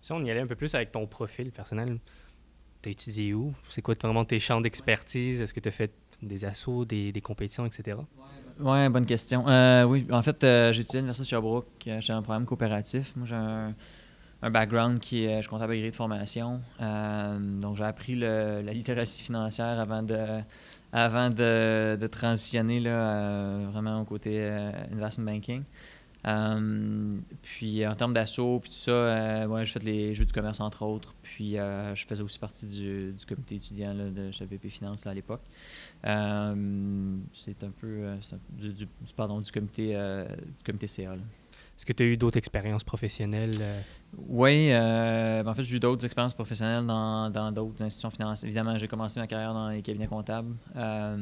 Si 0.01 0.11
on 0.11 0.23
y 0.23 0.31
allait 0.31 0.41
un 0.41 0.47
peu 0.47 0.55
plus 0.55 0.73
avec 0.73 0.91
ton 0.91 1.05
profil 1.05 1.51
personnel, 1.51 1.99
tu 2.81 2.89
as 2.89 2.91
étudié 2.91 3.33
où? 3.33 3.53
C'est 3.69 3.81
quoi 3.81 3.95
vraiment 4.01 4.25
tes 4.25 4.39
champs 4.39 4.59
d'expertise? 4.59 5.41
Est-ce 5.41 5.53
que 5.53 5.59
tu 5.59 5.69
as 5.69 5.71
fait 5.71 5.93
des 6.23 6.43
assauts, 6.45 6.85
des, 6.85 7.13
compétitions, 7.23 7.65
etc.? 7.65 7.97
Oui, 8.59 8.89
bonne 8.89 9.05
question. 9.05 9.47
Euh, 9.47 9.83
oui, 9.83 10.07
en 10.11 10.21
fait, 10.21 10.43
euh, 10.43 10.73
j'ai 10.73 10.81
étudié 10.81 10.97
à 10.97 11.01
l'Université 11.01 11.23
de 11.23 11.29
Sherbrooke. 11.29 11.67
Euh, 11.87 12.01
J'ai 12.01 12.13
un 12.13 12.21
programme 12.21 12.45
coopératif. 12.45 13.15
Moi, 13.15 13.27
j'ai 13.27 13.35
un, 13.35 13.73
un 14.41 14.49
background 14.49 14.99
qui 14.99 15.25
est, 15.25 15.37
je 15.37 15.41
suis 15.41 15.49
comptable 15.49 15.73
agréé 15.73 15.91
de 15.91 15.95
formation. 15.95 16.61
Donc, 16.79 17.77
j'ai 17.77 17.83
appris 17.83 18.15
la 18.15 18.61
littératie 18.61 19.21
financière 19.21 19.79
avant 19.79 20.01
de, 20.01 20.41
avant 20.91 21.29
de, 21.29 22.07
transitionner 22.07 22.79
là, 22.79 23.67
vraiment 23.71 24.01
au 24.01 24.05
côté 24.05 24.43
investment 24.91 25.31
banking. 25.31 25.63
Euh, 26.27 27.17
puis 27.41 27.85
en 27.87 27.95
termes 27.95 28.13
d'assaut, 28.13 28.59
puis 28.59 28.69
tout 28.69 28.75
ça, 28.77 28.91
euh, 28.91 29.47
ouais, 29.47 29.65
j'ai 29.65 29.71
fait 29.73 29.83
les 29.83 30.13
jeux 30.13 30.25
du 30.25 30.33
commerce 30.33 30.59
entre 30.59 30.83
autres. 30.83 31.15
Puis 31.23 31.57
euh, 31.57 31.95
je 31.95 32.05
faisais 32.05 32.21
aussi 32.21 32.37
partie 32.39 32.65
du, 32.65 33.13
du 33.13 33.25
comité 33.25 33.55
étudiant 33.55 33.93
là, 33.93 34.09
de 34.09 34.31
chez 34.31 34.47
Finance 34.69 35.05
là, 35.05 35.11
à 35.11 35.13
l'époque. 35.13 35.41
Euh, 36.05 37.15
c'est 37.33 37.63
un 37.63 37.71
peu 37.71 38.07
un- 38.07 38.19
du, 38.49 38.87
pardon, 39.15 39.41
du 39.41 39.51
comité 39.51 39.93
du 39.93 40.63
comité 40.63 40.87
CA. 40.87 41.15
là. 41.15 41.21
Est-ce 41.77 41.85
que 41.87 41.93
tu 41.93 42.03
as 42.03 42.05
eu 42.05 42.17
d'autres 42.17 42.37
expériences 42.37 42.83
professionnelles? 42.83 43.51
Oui, 44.27 44.67
euh, 44.71 45.41
ben, 45.41 45.49
en 45.49 45.55
fait, 45.55 45.63
j'ai 45.63 45.77
eu 45.77 45.79
d'autres 45.79 46.05
expériences 46.05 46.35
professionnelles 46.35 46.85
dans 46.85 47.29
dans 47.31 47.51
d'autres 47.51 47.81
institutions 47.81 48.11
financières. 48.11 48.45
Évidemment, 48.47 48.77
j'ai 48.77 48.87
commencé 48.87 49.19
ma 49.19 49.25
carrière 49.25 49.53
dans 49.53 49.69
les 49.69 49.81
cabinets 49.81 50.05
comptables. 50.07 50.53
Euh, 50.75 51.17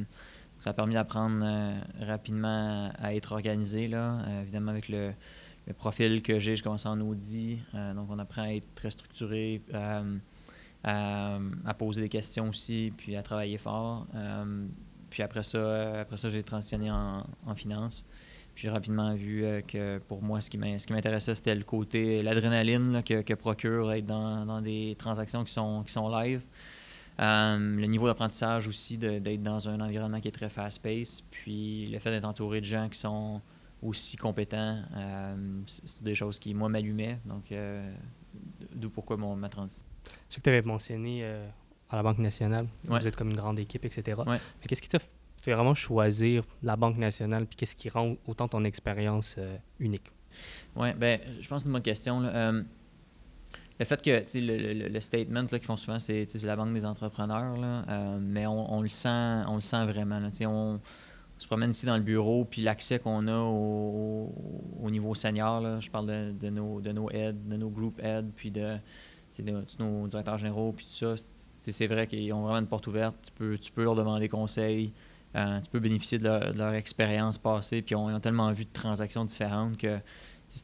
ça 0.59 0.71
a 0.71 0.73
permis 0.73 0.93
d'apprendre 0.93 1.41
euh, 1.41 1.79
rapidement 2.01 2.91
à 2.99 3.15
être 3.15 3.31
organisé. 3.31 3.89
Euh, 3.93 4.41
évidemment, 4.41 4.71
avec 4.71 4.89
le, 4.89 5.13
profil 5.77 6.21
que 6.21 6.39
j'ai, 6.39 6.55
je 6.55 6.63
commence 6.63 6.85
en 6.85 6.99
audit. 6.99 7.59
Euh, 7.75 7.93
donc, 7.93 8.07
on 8.09 8.19
apprend 8.19 8.41
à 8.43 8.53
être 8.53 8.75
très 8.75 8.89
structuré, 8.89 9.61
à, 10.83 11.73
poser 11.77 12.01
des 12.01 12.09
questions 12.09 12.49
aussi, 12.49 12.91
puis 12.97 13.15
à 13.15 13.23
travailler 13.23 13.57
fort. 13.57 14.07
Euh, 14.15 14.65
puis 15.09 15.23
après 15.23 15.43
ça, 15.43 16.01
après 16.01 16.17
ça 16.17 16.29
j'ai 16.29 16.43
transitionné 16.43 16.91
en, 16.91 17.23
finance. 17.55 18.05
Puis 18.53 18.63
j'ai 18.63 18.69
rapidement 18.69 19.15
vu 19.15 19.43
que 19.67 19.99
pour 19.99 20.21
moi, 20.21 20.41
ce 20.41 20.49
qui 20.49 20.57
m'intéressait, 20.57 21.35
c'était 21.35 21.55
le 21.55 21.63
côté, 21.63 22.21
l'adrénaline 22.21 23.01
que 23.03 23.33
procure 23.33 23.91
être 23.93 24.05
dans, 24.05 24.45
dans 24.45 24.61
des 24.61 24.95
transactions 24.99 25.43
qui 25.43 25.53
sont, 25.53 25.83
qui 25.83 25.91
sont 25.91 26.09
live. 26.09 26.41
Euh, 27.19 27.57
le 27.57 27.85
niveau 27.87 28.07
d'apprentissage 28.07 28.67
aussi, 28.67 28.97
d'être 28.97 29.43
dans 29.43 29.67
un 29.67 29.79
environnement 29.81 30.19
qui 30.21 30.29
est 30.29 30.31
très 30.31 30.49
fast-paced. 30.49 31.25
Puis 31.31 31.87
le 31.87 31.99
fait 31.99 32.11
d'être 32.11 32.25
entouré 32.25 32.61
de 32.61 32.65
gens 32.65 32.87
qui 32.89 32.97
sont 32.99 33.41
aussi 33.81 34.15
compétents, 34.17 34.81
euh, 34.95 35.61
c'est 35.65 36.01
des 36.01 36.15
choses 36.15 36.39
qui, 36.39 36.53
moi, 36.53 36.69
m'allumaient. 36.69 37.19
Donc, 37.25 37.51
euh, 37.51 37.91
d'où 38.73 38.89
pourquoi 38.89 39.17
mon, 39.17 39.35
ma 39.35 39.49
transition. 39.49 39.85
Je 40.29 40.35
sais 40.35 40.39
que 40.39 40.43
tu 40.43 40.49
avais 40.49 40.61
mentionné 40.61 41.25
à 41.89 41.95
la 41.95 42.03
Banque 42.03 42.19
nationale, 42.19 42.67
Ouais. 42.87 42.99
vous 42.99 43.07
êtes 43.07 43.15
comme 43.15 43.31
une 43.31 43.35
grande 43.37 43.59
équipe, 43.59 43.83
etc. 43.85 44.21
Ouais. 44.25 44.39
Mais 44.61 44.67
qu'est-ce 44.67 44.81
qui 44.81 44.89
t'a 44.89 44.99
fait 44.99 45.53
vraiment 45.53 45.73
choisir 45.73 46.43
la 46.63 46.75
Banque 46.75 46.97
nationale, 46.97 47.45
puis 47.45 47.55
qu'est-ce 47.55 47.75
qui 47.75 47.89
rend 47.89 48.15
autant 48.27 48.47
ton 48.47 48.63
expérience 48.63 49.35
euh, 49.37 49.57
unique? 49.79 50.11
Oui, 50.75 50.93
ben, 50.93 51.19
je 51.39 51.47
pense 51.47 51.57
que 51.57 51.63
c'est 51.63 51.65
une 51.67 51.73
bonne 51.73 51.81
question. 51.81 52.19
là. 52.19 52.29
Euh, 52.29 52.63
le 53.79 53.85
fait 53.85 54.01
que 54.01 54.25
le, 54.37 54.73
le- 54.73 54.87
le 54.89 55.01
statement 55.01 55.45
qu'ils 55.45 55.61
font 55.61 55.77
souvent, 55.77 55.99
c'est 55.99 56.27
la 56.43 56.55
banque 56.55 56.73
des 56.73 56.85
entrepreneurs, 56.85 57.57
là, 57.57 57.85
euh, 57.89 58.19
mais 58.21 58.45
on, 58.45 58.73
on 58.73 58.81
le 58.81 58.89
sent, 58.89 59.43
on 59.47 59.55
le 59.55 59.61
sent 59.61 59.85
vraiment. 59.85 60.19
on, 60.45 60.79
se 61.37 61.47
promène 61.47 61.69
ici 61.71 61.85
dans 61.85 61.95
le 61.95 62.03
bureau, 62.03 62.43
puis 62.43 62.61
l'accès 62.61 62.99
qu'on 62.99 63.25
a 63.27 63.37
au, 63.37 64.33
au 64.83 64.89
niveau 64.91 65.15
senior, 65.15 65.61
là, 65.61 65.79
je 65.79 65.89
parle 65.89 66.33
de, 66.33 66.49
nos, 66.49 66.81
de 66.81 66.91
nos 66.91 67.09
aides, 67.11 67.47
de 67.47 67.55
nos 67.55 67.69
group 67.69 67.97
aides, 68.03 68.29
puis 68.35 68.51
de, 68.51 68.75
tous 69.37 69.79
nos 69.79 70.05
directeurs 70.07 70.37
généraux, 70.37 70.73
puis 70.73 70.85
tout 70.85 70.91
ça. 71.15 71.15
c'est- 71.15 71.71
vrai 71.87 72.07
qu'ils 72.07 72.33
ont 72.33 72.41
vraiment 72.41 72.59
une 72.59 72.67
porte 72.67 72.87
ouverte. 72.87 73.15
Tu 73.23 73.31
peux, 73.31 73.57
tu 73.57 73.71
peux 73.71 73.83
leur 73.83 73.95
demander 73.95 74.27
conseil. 74.27 74.91
euh, 75.35 75.61
tu 75.61 75.69
peux 75.69 75.79
bénéficier 75.79 76.17
de 76.17 76.23
leur, 76.25 76.73
expérience 76.73 77.37
passée, 77.37 77.81
puis 77.83 77.95
on- 77.95 78.09
ils 78.09 78.13
ont 78.15 78.19
tellement 78.19 78.51
vu 78.51 78.65
de 78.65 78.73
transactions 78.73 79.23
différentes 79.23 79.77
que 79.77 79.97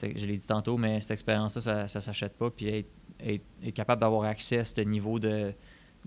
je 0.02 0.26
l'ai 0.26 0.38
dit 0.38 0.46
tantôt, 0.48 0.76
mais 0.78 1.00
cette 1.00 1.12
expérience-là, 1.12 1.62
ça 1.88 2.00
ne 2.00 2.02
s'achète 2.02 2.34
pas. 2.36 2.50
Puis 2.50 2.68
être, 2.68 2.90
être- 3.20 3.46
être 3.64 3.74
capable 3.74 4.02
d'avoir 4.02 4.24
accès 4.26 4.60
à 4.60 4.66
ce 4.66 4.82
niveau 4.82 5.20
de, 5.20 5.54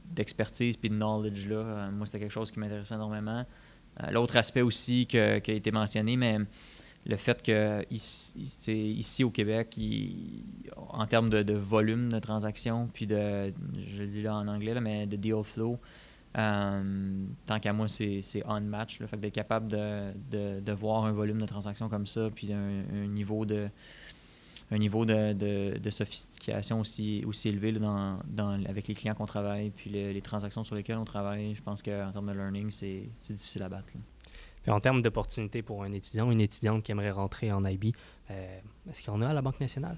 d'expertise 0.05 0.77
puis 0.77 0.91
de 0.91 0.95
knowledge-là, 0.95 1.57
euh, 1.57 1.91
moi, 1.91 2.07
c'était 2.07 2.21
quelque 2.21 2.33
chose 2.33 2.51
qui 2.51 2.59
m'intéressait 2.61 2.95
énormément. 2.95 3.45
Euh, 4.03 4.11
L'autre 4.11 4.37
aspect 4.37 4.63
aussi 4.63 5.07
qui 5.07 5.19
a 5.19 5.37
été 5.37 5.71
mentionné, 5.71 6.17
mais 6.17 6.39
le 7.07 7.17
fait 7.17 7.43
que 7.43 7.85
ici, 7.91 9.25
au 9.25 9.31
Québec, 9.31 9.79
en 10.77 11.07
termes 11.07 11.31
de, 11.31 11.55
volume 11.55 12.11
de 12.11 12.19
transactions, 12.19 12.89
puis 12.93 13.07
de, 13.07 13.53
je 13.87 14.03
le 14.03 14.07
dis 14.09 14.23
là 14.23 14.35
en 14.35 14.47
anglais, 14.47 14.75
là, 14.75 14.81
mais 14.81 15.07
de 15.07 15.17
deal 15.17 15.43
flow, 15.43 15.79
euh, 16.37 17.25
tant 17.47 17.59
qu'à 17.59 17.73
moi, 17.73 17.89
c'est 17.89 18.21
c'est 18.21 18.43
on-match. 18.47 19.01
Le 19.01 19.07
fait 19.07 19.17
d'être 19.17 19.35
capable 19.35 19.69
de, 19.69 20.13
de, 20.61 20.73
voir 20.73 21.07
un 21.07 21.13
volume 21.13 21.41
de 21.41 21.47
transactions 21.47 21.89
comme 21.89 22.07
ça, 22.07 22.29
puis 22.35 22.53
un 22.53 23.07
niveau 23.07 23.47
de 23.47 23.71
un 24.71 24.79
niveau 24.79 25.05
de, 25.07 25.33
de, 25.33 25.79
de 25.79 25.91
sophistication 25.91 26.81
aussi, 26.81 27.25
aussi 27.27 27.49
élevé 27.49 27.73
là, 27.73 27.79
dans, 27.81 28.19
dans, 28.27 28.65
avec 28.67 28.87
les 28.89 28.95
clients 28.95 29.15
qu'on 29.15 29.27
travaille, 29.27 29.71
puis 29.71 29.91
le- 29.91 30.13
les 30.13 30.21
transactions 30.23 30.65
sur 30.65 30.75
lesquelles 30.75 30.99
on 30.99 31.05
travaille. 31.05 31.55
Je 31.55 31.63
pense 31.63 31.83
qu'en 31.83 32.11
termes 32.13 32.27
de 32.33 32.37
learning, 32.37 32.71
c'est 32.71 33.09
difficile 33.31 33.63
à 33.63 33.69
battre. 33.69 33.89
là. 33.95 34.01
Puis 34.63 34.73
en 34.73 34.81
termes 34.81 35.01
d'opportunités 35.01 35.63
pour 35.63 35.85
un 35.85 35.93
étudiant, 35.93 36.31
une 36.31 36.41
étudiante 36.41 36.83
qui 36.83 36.91
aimerait 36.93 37.13
rentrer 37.13 37.53
en 37.53 37.65
IB, 37.65 37.93
euh, 38.31 38.59
est-ce 38.91 39.09
en 39.11 39.23
a 39.23 39.29
à 39.29 39.33
la 39.33 39.41
Banque 39.41 39.61
nationale? 39.61 39.97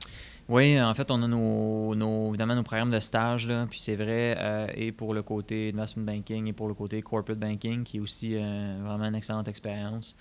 Oui, 0.49 0.81
en 0.81 0.95
fait, 0.95 1.11
on 1.11 1.21
a 1.23 1.27
nos, 1.27 1.95
nos- 1.97 2.29
évidemment 2.29 2.55
nos 2.55 2.62
programmes 2.62 2.91
de 2.93 3.00
stage, 3.00 3.49
là, 3.49 3.67
puis 3.69 3.81
c'est 3.81 3.97
vrai, 3.97 4.37
euh, 4.39 4.67
et 4.75 4.93
pour 4.93 5.15
le 5.15 5.23
côté 5.23 5.73
investment 5.75 6.05
banking 6.05 6.47
et 6.47 6.53
pour 6.53 6.69
le 6.69 6.75
côté 6.75 7.00
corporate 7.03 7.39
banking, 7.41 7.83
qui 7.83 7.97
est 7.97 8.00
aussi 8.00 8.37
euh, 8.37 8.79
vraiment 8.85 9.07
une 9.07 9.15
excellente 9.17 9.49
expérience. 9.49 10.15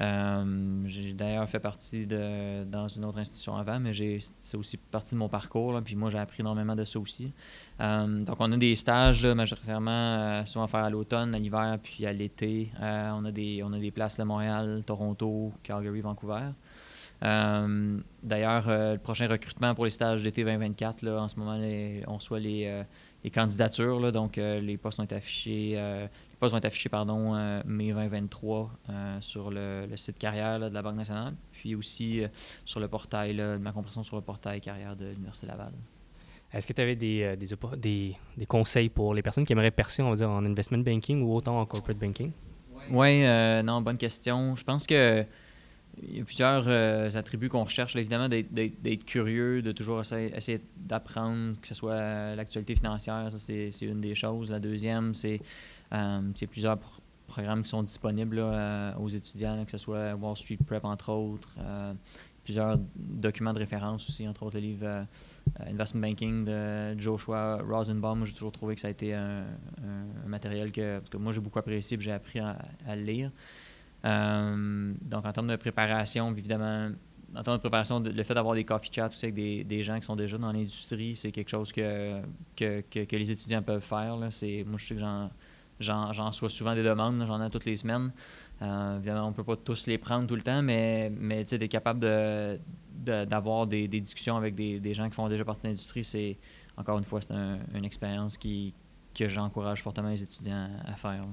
Euh, 0.00 0.82
j'ai 0.86 1.12
d'ailleurs 1.12 1.48
fait 1.48 1.58
partie 1.58 2.06
de 2.06 2.62
dans 2.64 2.86
une 2.86 3.04
autre 3.04 3.18
institution 3.18 3.56
avant, 3.56 3.80
mais 3.80 3.92
c'est 3.92 4.56
aussi 4.56 4.76
partie 4.76 5.14
de 5.14 5.18
mon 5.18 5.28
parcours, 5.28 5.80
puis 5.84 5.96
moi 5.96 6.08
j'ai 6.08 6.18
appris 6.18 6.40
énormément 6.40 6.76
de 6.76 6.84
ça 6.84 7.00
aussi. 7.00 7.32
Euh, 7.80 8.24
donc 8.24 8.36
on 8.38 8.52
a 8.52 8.56
des 8.56 8.76
stages 8.76 9.26
majoritairement 9.26 9.90
euh, 9.90 10.44
souvent 10.44 10.66
à 10.66 10.68
faire 10.68 10.84
à 10.84 10.90
l'automne, 10.90 11.34
à 11.34 11.38
l'hiver, 11.38 11.78
puis 11.82 12.06
à 12.06 12.12
l'été. 12.12 12.70
On 12.80 13.24
a 13.24 13.32
des 13.32 13.62
on 13.64 13.72
a 13.72 13.78
des 13.78 13.90
places 13.90 14.20
à 14.20 14.24
Montréal, 14.24 14.82
Toronto, 14.86 15.52
Calgary, 15.62 16.00
Vancouver. 16.00 16.50
D'ailleurs, 17.20 18.68
le 18.68 18.98
prochain 18.98 19.26
recrutement 19.26 19.74
pour 19.74 19.84
les 19.84 19.90
stages 19.90 20.22
d'été 20.22 20.44
2024, 20.44 21.02
là, 21.02 21.22
en 21.22 21.28
ce 21.28 21.36
moment, 21.36 21.58
on 22.06 22.14
reçoit 22.14 22.38
les, 22.38 22.84
les 23.24 23.30
candidatures. 23.30 24.12
donc, 24.12 24.36
les 24.36 24.76
postes 24.76 24.98
vont 24.98 25.04
être 25.04 25.14
affichés, 25.14 25.76
postes 26.38 26.52
vont 26.52 26.58
être 26.58 26.64
affichés 26.64 26.88
pardon, 26.88 27.34
euh, 27.34 27.60
mai 27.66 27.92
2023 27.92 28.70
euh, 28.90 29.20
sur 29.20 29.50
le, 29.50 29.86
le 29.88 29.96
site 29.96 30.18
carrière 30.18 30.58
là, 30.58 30.68
de 30.68 30.74
la 30.74 30.82
Banque 30.82 30.96
nationale, 30.96 31.34
puis 31.52 31.74
aussi 31.74 32.22
euh, 32.22 32.28
sur 32.64 32.80
le 32.80 32.88
portail, 32.88 33.34
là, 33.34 33.56
de 33.58 33.62
ma 33.62 33.72
compréhension 33.72 34.02
sur 34.02 34.16
le 34.16 34.22
portail 34.22 34.60
carrière 34.60 34.96
de 34.96 35.06
l'Université 35.06 35.46
Laval. 35.46 35.72
Est-ce 36.52 36.66
que 36.66 36.72
tu 36.72 36.80
avais 36.80 36.96
des, 36.96 37.36
des, 37.36 37.52
oppo- 37.54 37.76
des, 37.76 38.16
des 38.36 38.46
conseils 38.46 38.88
pour 38.88 39.12
les 39.14 39.20
personnes 39.22 39.44
qui 39.44 39.52
aimeraient 39.52 39.70
percer, 39.70 40.02
on 40.02 40.10
va 40.10 40.16
dire, 40.16 40.30
en 40.30 40.44
investment 40.44 40.78
banking 40.78 41.22
ou 41.22 41.34
autant 41.34 41.60
en 41.60 41.66
corporate 41.66 41.98
banking? 41.98 42.32
Oui, 42.90 43.22
non, 43.64 43.82
bonne 43.82 43.98
question. 43.98 44.56
Je 44.56 44.64
pense 44.64 44.86
que 44.86 45.24
il 46.00 46.18
y 46.18 46.20
a 46.20 46.24
plusieurs 46.24 46.64
euh, 46.68 47.10
attributs 47.16 47.48
qu'on 47.48 47.64
recherche. 47.64 47.94
là. 47.94 48.00
évidemment, 48.00 48.28
d'être- 48.28 49.04
curieux, 49.04 49.62
de 49.62 49.72
toujours 49.72 50.00
essayer, 50.00 50.34
essayer 50.36 50.60
d'apprendre, 50.76 51.60
que 51.60 51.66
ce 51.66 51.74
soit 51.74 52.34
l'actualité 52.36 52.76
financière, 52.76 53.26
ça 53.30 53.38
c'est 53.38 53.70
une 53.82 54.00
des 54.00 54.14
choses. 54.14 54.50
La 54.50 54.60
deuxième, 54.60 55.12
c'est 55.14 55.40
euh, 55.92 56.20
c'est 56.34 56.46
plusieurs 56.46 56.78
pro- 56.78 57.00
programmes 57.26 57.62
qui 57.62 57.68
sont 57.68 57.82
disponibles 57.82 58.38
euh, 58.40 58.92
aux 58.98 59.08
étudiants, 59.08 59.64
que 59.64 59.70
ce 59.70 59.78
soit 59.78 60.14
Wall 60.14 60.36
Street 60.36 60.58
Prep 60.66 60.84
entre 60.84 61.10
autres. 61.12 61.54
euh, 61.60 61.94
plusieurs 62.44 62.78
documents 62.96 63.52
de 63.52 63.58
référence 63.58 64.08
aussi, 64.08 64.26
entre 64.26 64.42
autres 64.44 64.56
le 64.56 64.62
livre 64.62 64.86
euh, 64.86 65.04
Investment 65.66 66.00
Banking 66.08 66.46
de 66.46 66.98
Joshua 66.98 67.58
Rosenbaum. 67.58 68.24
J'ai 68.24 68.32
toujours 68.32 68.52
trouvé 68.52 68.74
que 68.74 68.80
ça 68.80 68.88
a 68.88 68.90
été 68.90 69.12
un, 69.12 69.44
matériel 70.26 70.72
que, 70.72 71.00
moi 71.18 71.32
j'ai 71.32 71.40
beaucoup 71.40 71.58
apprécié 71.58 71.98
et 71.98 72.00
j'ai 72.00 72.12
appris 72.12 72.38
à, 72.38 72.56
le 72.96 73.02
lire. 73.02 73.30
Donc 74.02 75.26
en 75.26 75.32
termes 75.32 75.48
de 75.48 75.56
préparation, 75.56 76.30
évidemment, 76.30 76.90
en 77.36 77.42
termes 77.42 77.56
de 77.58 77.60
préparation, 77.60 78.00
le 78.00 78.22
fait 78.22 78.34
d'avoir 78.34 78.54
des 78.54 78.64
coffee 78.64 78.90
chats 78.92 79.10
avec 79.22 79.34
des, 79.34 79.64
des 79.64 79.82
gens 79.82 79.98
qui 79.98 80.06
sont 80.06 80.16
déjà 80.16 80.38
dans 80.38 80.52
l'industrie, 80.52 81.16
c'est 81.16 81.32
quelque 81.32 81.50
chose 81.50 81.70
que, 81.70 82.20
que, 82.56 82.80
que- 82.80 83.16
les 83.16 83.30
étudiants 83.30 83.62
peuvent 83.62 83.82
faire. 83.82 84.16
moi, 84.16 84.28
je 84.30 84.36
sais 84.38 84.64
que 84.94 85.00
j'en, 85.80 86.12
reçois 86.12 86.48
souvent 86.48 86.74
des 86.74 86.82
demandes, 86.82 87.24
j'en 87.26 87.44
ai 87.44 87.50
toutes 87.50 87.64
les 87.64 87.76
semaines. 87.76 88.12
Euh, 88.62 88.96
évidemment, 88.96 89.26
on 89.26 89.30
ne 89.30 89.34
peut 89.34 89.44
pas 89.44 89.56
tous 89.56 89.86
les 89.86 89.98
prendre 89.98 90.26
tout 90.26 90.34
le 90.36 90.42
temps, 90.42 90.62
mais, 90.62 91.10
mais 91.16 91.44
tu 91.44 91.56
d'être 91.58 91.70
capable 91.70 92.00
de, 92.00 92.58
de- 93.04 93.24
d'avoir 93.24 93.66
des, 93.66 93.86
des 93.86 94.00
discussions 94.00 94.36
avec 94.36 94.54
des, 94.54 94.80
des 94.80 94.94
gens 94.94 95.08
qui 95.08 95.14
font 95.14 95.28
déjà 95.28 95.44
partie 95.44 95.62
de 95.62 95.68
l'industrie, 95.68 96.02
c'est, 96.04 96.36
encore 96.76 96.98
une 96.98 97.04
fois, 97.04 97.20
c'est 97.20 97.32
un- 97.32 97.58
une 97.74 97.84
expérience 97.84 98.36
qui, 98.36 98.74
que 99.14 99.28
j'encourage 99.28 99.82
fortement 99.82 100.08
les 100.10 100.22
étudiants 100.22 100.68
à 100.86 100.94
faire. 100.96 101.24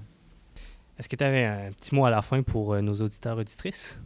Est-ce 0.97 1.09
que 1.09 1.15
tu 1.15 1.23
avais 1.23 1.45
un 1.45 1.71
petit 1.71 1.93
mot 1.93 2.05
à 2.05 2.09
la 2.09 2.21
fin 2.21 2.41
pour 2.43 2.73
euh, 2.73 2.81
nos 2.81 2.93
auditeurs 3.01 3.37
auditrices? 3.37 3.99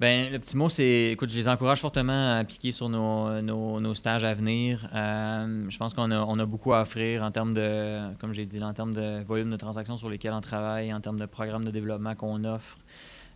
Ben, 0.00 0.32
le 0.32 0.38
petit 0.40 0.56
mot, 0.56 0.68
c'est, 0.68 1.10
écoute, 1.12 1.30
je 1.30 1.36
les 1.36 1.48
encourage 1.48 1.80
fortement 1.80 2.34
à 2.34 2.38
appliquer 2.38 2.72
sur 2.72 2.88
nos, 2.88 3.40
nos, 3.40 3.94
stages 3.94 4.24
à 4.24 4.34
venir. 4.34 4.88
Euh, 4.92 5.66
je 5.68 5.78
pense 5.78 5.94
qu'on 5.94 6.10
a, 6.10 6.18
on 6.24 6.38
a 6.40 6.46
beaucoup 6.46 6.72
à 6.72 6.82
offrir 6.82 7.22
en 7.22 7.30
termes 7.30 7.54
de, 7.54 8.12
comme 8.18 8.32
j'ai 8.32 8.46
dit, 8.46 8.62
en 8.62 8.72
termes 8.74 8.94
de 8.94 9.22
volume 9.22 9.50
de 9.50 9.56
transactions 9.56 9.96
sur 9.96 10.08
lesquelles 10.08 10.32
on 10.32 10.40
travaille, 10.40 10.92
en 10.92 11.00
termes 11.00 11.20
de 11.20 11.26
programmes 11.26 11.64
de 11.64 11.70
développement 11.70 12.16
qu'on 12.16 12.42
offre. 12.44 12.78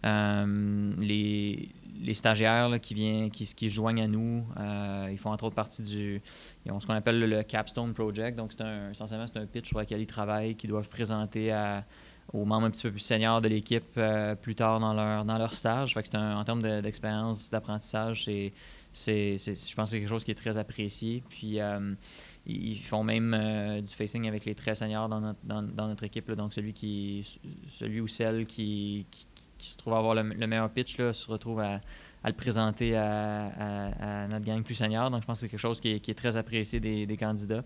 les, 0.03 1.69
les 2.01 2.15
stagiaires 2.15 2.81
qui, 2.81 2.95
viennent, 2.95 3.31
qui, 3.31 3.47
qui 3.55 3.69
joignent 3.69 4.03
à 4.03 4.09
nous, 4.09 4.45
ils 5.11 5.19
font 5.19 5.31
entre 5.31 5.45
autres 5.45 5.55
partie 5.55 5.83
du 5.83 6.21
ils 6.65 6.73
ont 6.73 6.81
ce 6.81 6.87
qu'on 6.87 6.95
appelle 6.95 7.21
le, 7.21 7.43
Capstone 7.45 7.95
Project. 7.95 8.37
Donc, 8.37 8.53
c'est 8.53 8.63
un, 8.63 8.91
essentiellement, 8.91 9.27
c'est 9.29 9.39
un 9.39 9.47
pitch 9.47 9.69
sur 9.69 9.79
lequel 9.79 10.01
ils 10.01 10.07
travaillent, 10.07 10.57
qu'ils 10.57 10.71
doivent 10.71 10.89
présenter 10.89 11.53
à, 11.53 11.85
aux 12.33 12.45
membres 12.45 12.67
un 12.67 12.71
petit 12.71 12.83
peu 12.83 12.91
plus 12.91 13.01
seniors 13.01 13.41
de 13.41 13.49
l'équipe 13.49 13.99
plus 14.43 14.55
tard 14.55 14.81
dans 14.81 14.95
leur, 14.95 15.25
dans 15.25 15.39
leur 15.39 15.55
stage. 15.55 15.95
Que 15.95 16.01
c'est 16.05 16.17
en 16.17 16.45
termes 16.45 16.63
d'expérience, 16.83 17.51
d'apprentissage, 17.51 18.25
c'est 18.25 18.53
je 18.97 19.75
pense 19.75 19.91
que 19.91 19.91
c'est 19.91 20.01
quelque 20.01 20.09
chose 20.09 20.25
qui 20.25 20.31
est 20.31 20.37
très 20.37 20.57
apprécié. 20.57 21.23
Puis 21.29 21.61
euh, 21.61 21.95
ils 22.47 22.79
font 22.79 23.05
même 23.05 23.35
euh, 23.35 23.81
du 23.81 23.93
facing 23.93 24.27
avec 24.27 24.45
les 24.45 24.55
très 24.55 24.75
seniors 24.75 25.09
dans 25.09 25.21
notre, 25.21 25.39
dans, 25.45 25.89
notre 25.89 26.05
équipe. 26.05 26.31
Donc 26.33 26.53
celui 26.53 26.73
qui 26.73 27.39
celui 27.69 28.01
ou 28.01 28.09
celle 28.09 28.47
qui, 28.47 29.07
qui, 29.59 29.71
se 29.71 29.77
trouve 29.77 29.95
avoir 29.95 30.15
le, 30.15 30.23
meilleur 30.23 30.71
pitch 30.71 30.99
là, 30.99 31.13
se 31.13 31.31
retrouve 31.31 31.61
à, 31.61 31.81
le 32.25 32.33
présenter 32.33 32.97
à, 32.97 34.27
notre 34.29 34.45
gang 34.45 34.63
plus 34.63 34.75
senior. 34.75 35.11
Donc 35.11 35.23
je 35.23 35.27
pense 35.27 35.39
que 35.39 35.41
c'est 35.43 35.49
quelque 35.51 35.61
chose 35.61 35.81
qui 35.81 35.91
est, 35.91 36.15
très 36.15 36.37
apprécié 36.37 36.81
des, 36.81 37.17
candidats. 37.17 37.65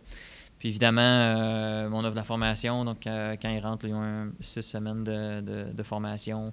Puis 0.60 0.68
évidemment, 0.68 1.00
euh, 1.00 1.90
on 1.90 2.04
offre 2.04 2.14
la 2.14 2.22
formation. 2.22 2.84
Donc 2.84 2.98
quand 3.04 3.50
ils 3.50 3.60
rentrent, 3.60 3.86
ils 3.86 3.94
ont 3.94 4.30
six 4.38 4.62
semaines 4.62 5.02
de, 5.02 5.40
de, 5.40 5.72
de 5.72 5.82
formation 5.82 6.52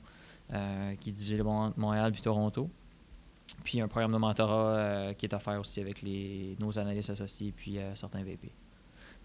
qui 0.99 1.09
est 1.09 1.13
divisée 1.13 1.41
entre 1.41 1.77
Montréal 1.77 2.11
puis 2.11 2.21
Toronto. 2.21 2.71
Puis 3.63 3.81
un 3.81 3.87
programme 3.87 4.13
de 4.13 4.17
mentorat 4.17 4.75
euh, 4.75 5.13
qui 5.13 5.25
est 5.25 5.33
offert 5.33 5.59
aussi 5.59 5.81
avec 5.81 6.01
les, 6.01 6.55
nos 6.59 6.77
analystes 6.79 7.09
associés 7.09 7.53
puis 7.55 7.77
euh, 7.77 7.95
certains 7.95 8.23
VP. 8.23 8.51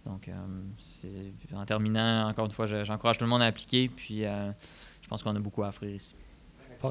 Donc, 0.05 0.29
euh, 0.29 1.55
en 1.55 1.65
terminant, 1.65 2.29
encore 2.29 2.47
une 2.47 2.53
fois, 2.53 2.67
j'encourage 2.83 3.19
tout 3.19 3.25
le 3.25 3.31
monde 3.31 3.43
à 3.43 3.47
appliquer. 3.47 3.89
Puis 3.89 4.23
je 4.23 5.09
pense 5.09 5.23
qu'on 5.23 5.37
a 5.37 5.39
beaucoup 5.39 5.62
à 5.62 5.69
offrir 5.69 5.91
ici. 5.91 6.17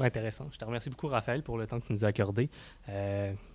Intéressant. 0.00 0.48
Je 0.52 0.58
te 0.58 0.64
remercie 0.64 0.90
beaucoup, 0.90 1.08
Raphaël, 1.08 1.42
pour 1.42 1.58
le 1.58 1.66
temps 1.66 1.80
que 1.80 1.86
tu 1.86 1.92
nous 1.92 2.04
as 2.04 2.08
accordé. 2.08 2.48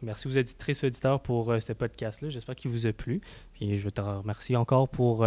merci 0.02 0.28
aux 0.28 0.32
éditrices 0.32 0.84
et 0.84 0.88
auditeurs 0.88 1.22
pour 1.22 1.54
ce 1.62 1.74
podcast-là. 1.74 2.30
J'espère 2.30 2.56
qu'il 2.56 2.72
vous 2.72 2.86
a 2.86 2.94
plu. 2.94 3.22
Et 3.62 3.78
je 3.78 3.90
te 3.90 4.02
remercie 4.02 4.56
encore 4.56 4.90
pour 4.90 5.26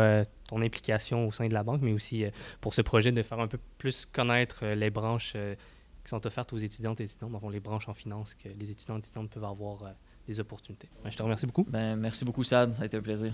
ton 0.48 0.62
implication 0.62 1.26
au 1.26 1.32
sein 1.32 1.48
de 1.48 1.54
la 1.54 1.62
banque, 1.62 1.80
mais 1.82 1.92
aussi 1.92 2.24
pour 2.60 2.74
ce 2.74 2.82
projet 2.82 3.12
de 3.12 3.22
faire 3.22 3.40
un 3.40 3.48
peu 3.48 3.58
plus 3.78 4.06
connaître 4.06 4.66
les 4.66 4.90
branches 4.90 5.36
qui 6.04 6.10
sont 6.10 6.26
offertes 6.26 6.52
aux 6.52 6.58
étudiantes 6.58 7.00
et 7.00 7.04
étudiants, 7.04 7.30
donc 7.30 7.42
les 7.52 7.60
branches 7.60 7.88
en 7.88 7.94
finance 7.94 8.34
que 8.34 8.48
les 8.48 8.70
étudiants 8.70 8.96
et 8.96 9.00
étudiantes 9.00 9.30
peuvent 9.30 9.44
avoir 9.44 9.82
euh, 9.82 9.90
des 10.26 10.40
opportunités. 10.40 10.88
Ben, 11.02 11.10
je 11.10 11.16
te 11.16 11.22
remercie 11.22 11.46
beaucoup. 11.46 11.66
Ben, 11.68 11.96
merci 11.96 12.24
beaucoup, 12.24 12.44
Sad. 12.44 12.74
Ça 12.74 12.82
a 12.82 12.86
été 12.86 12.96
un 12.96 13.02
plaisir. 13.02 13.32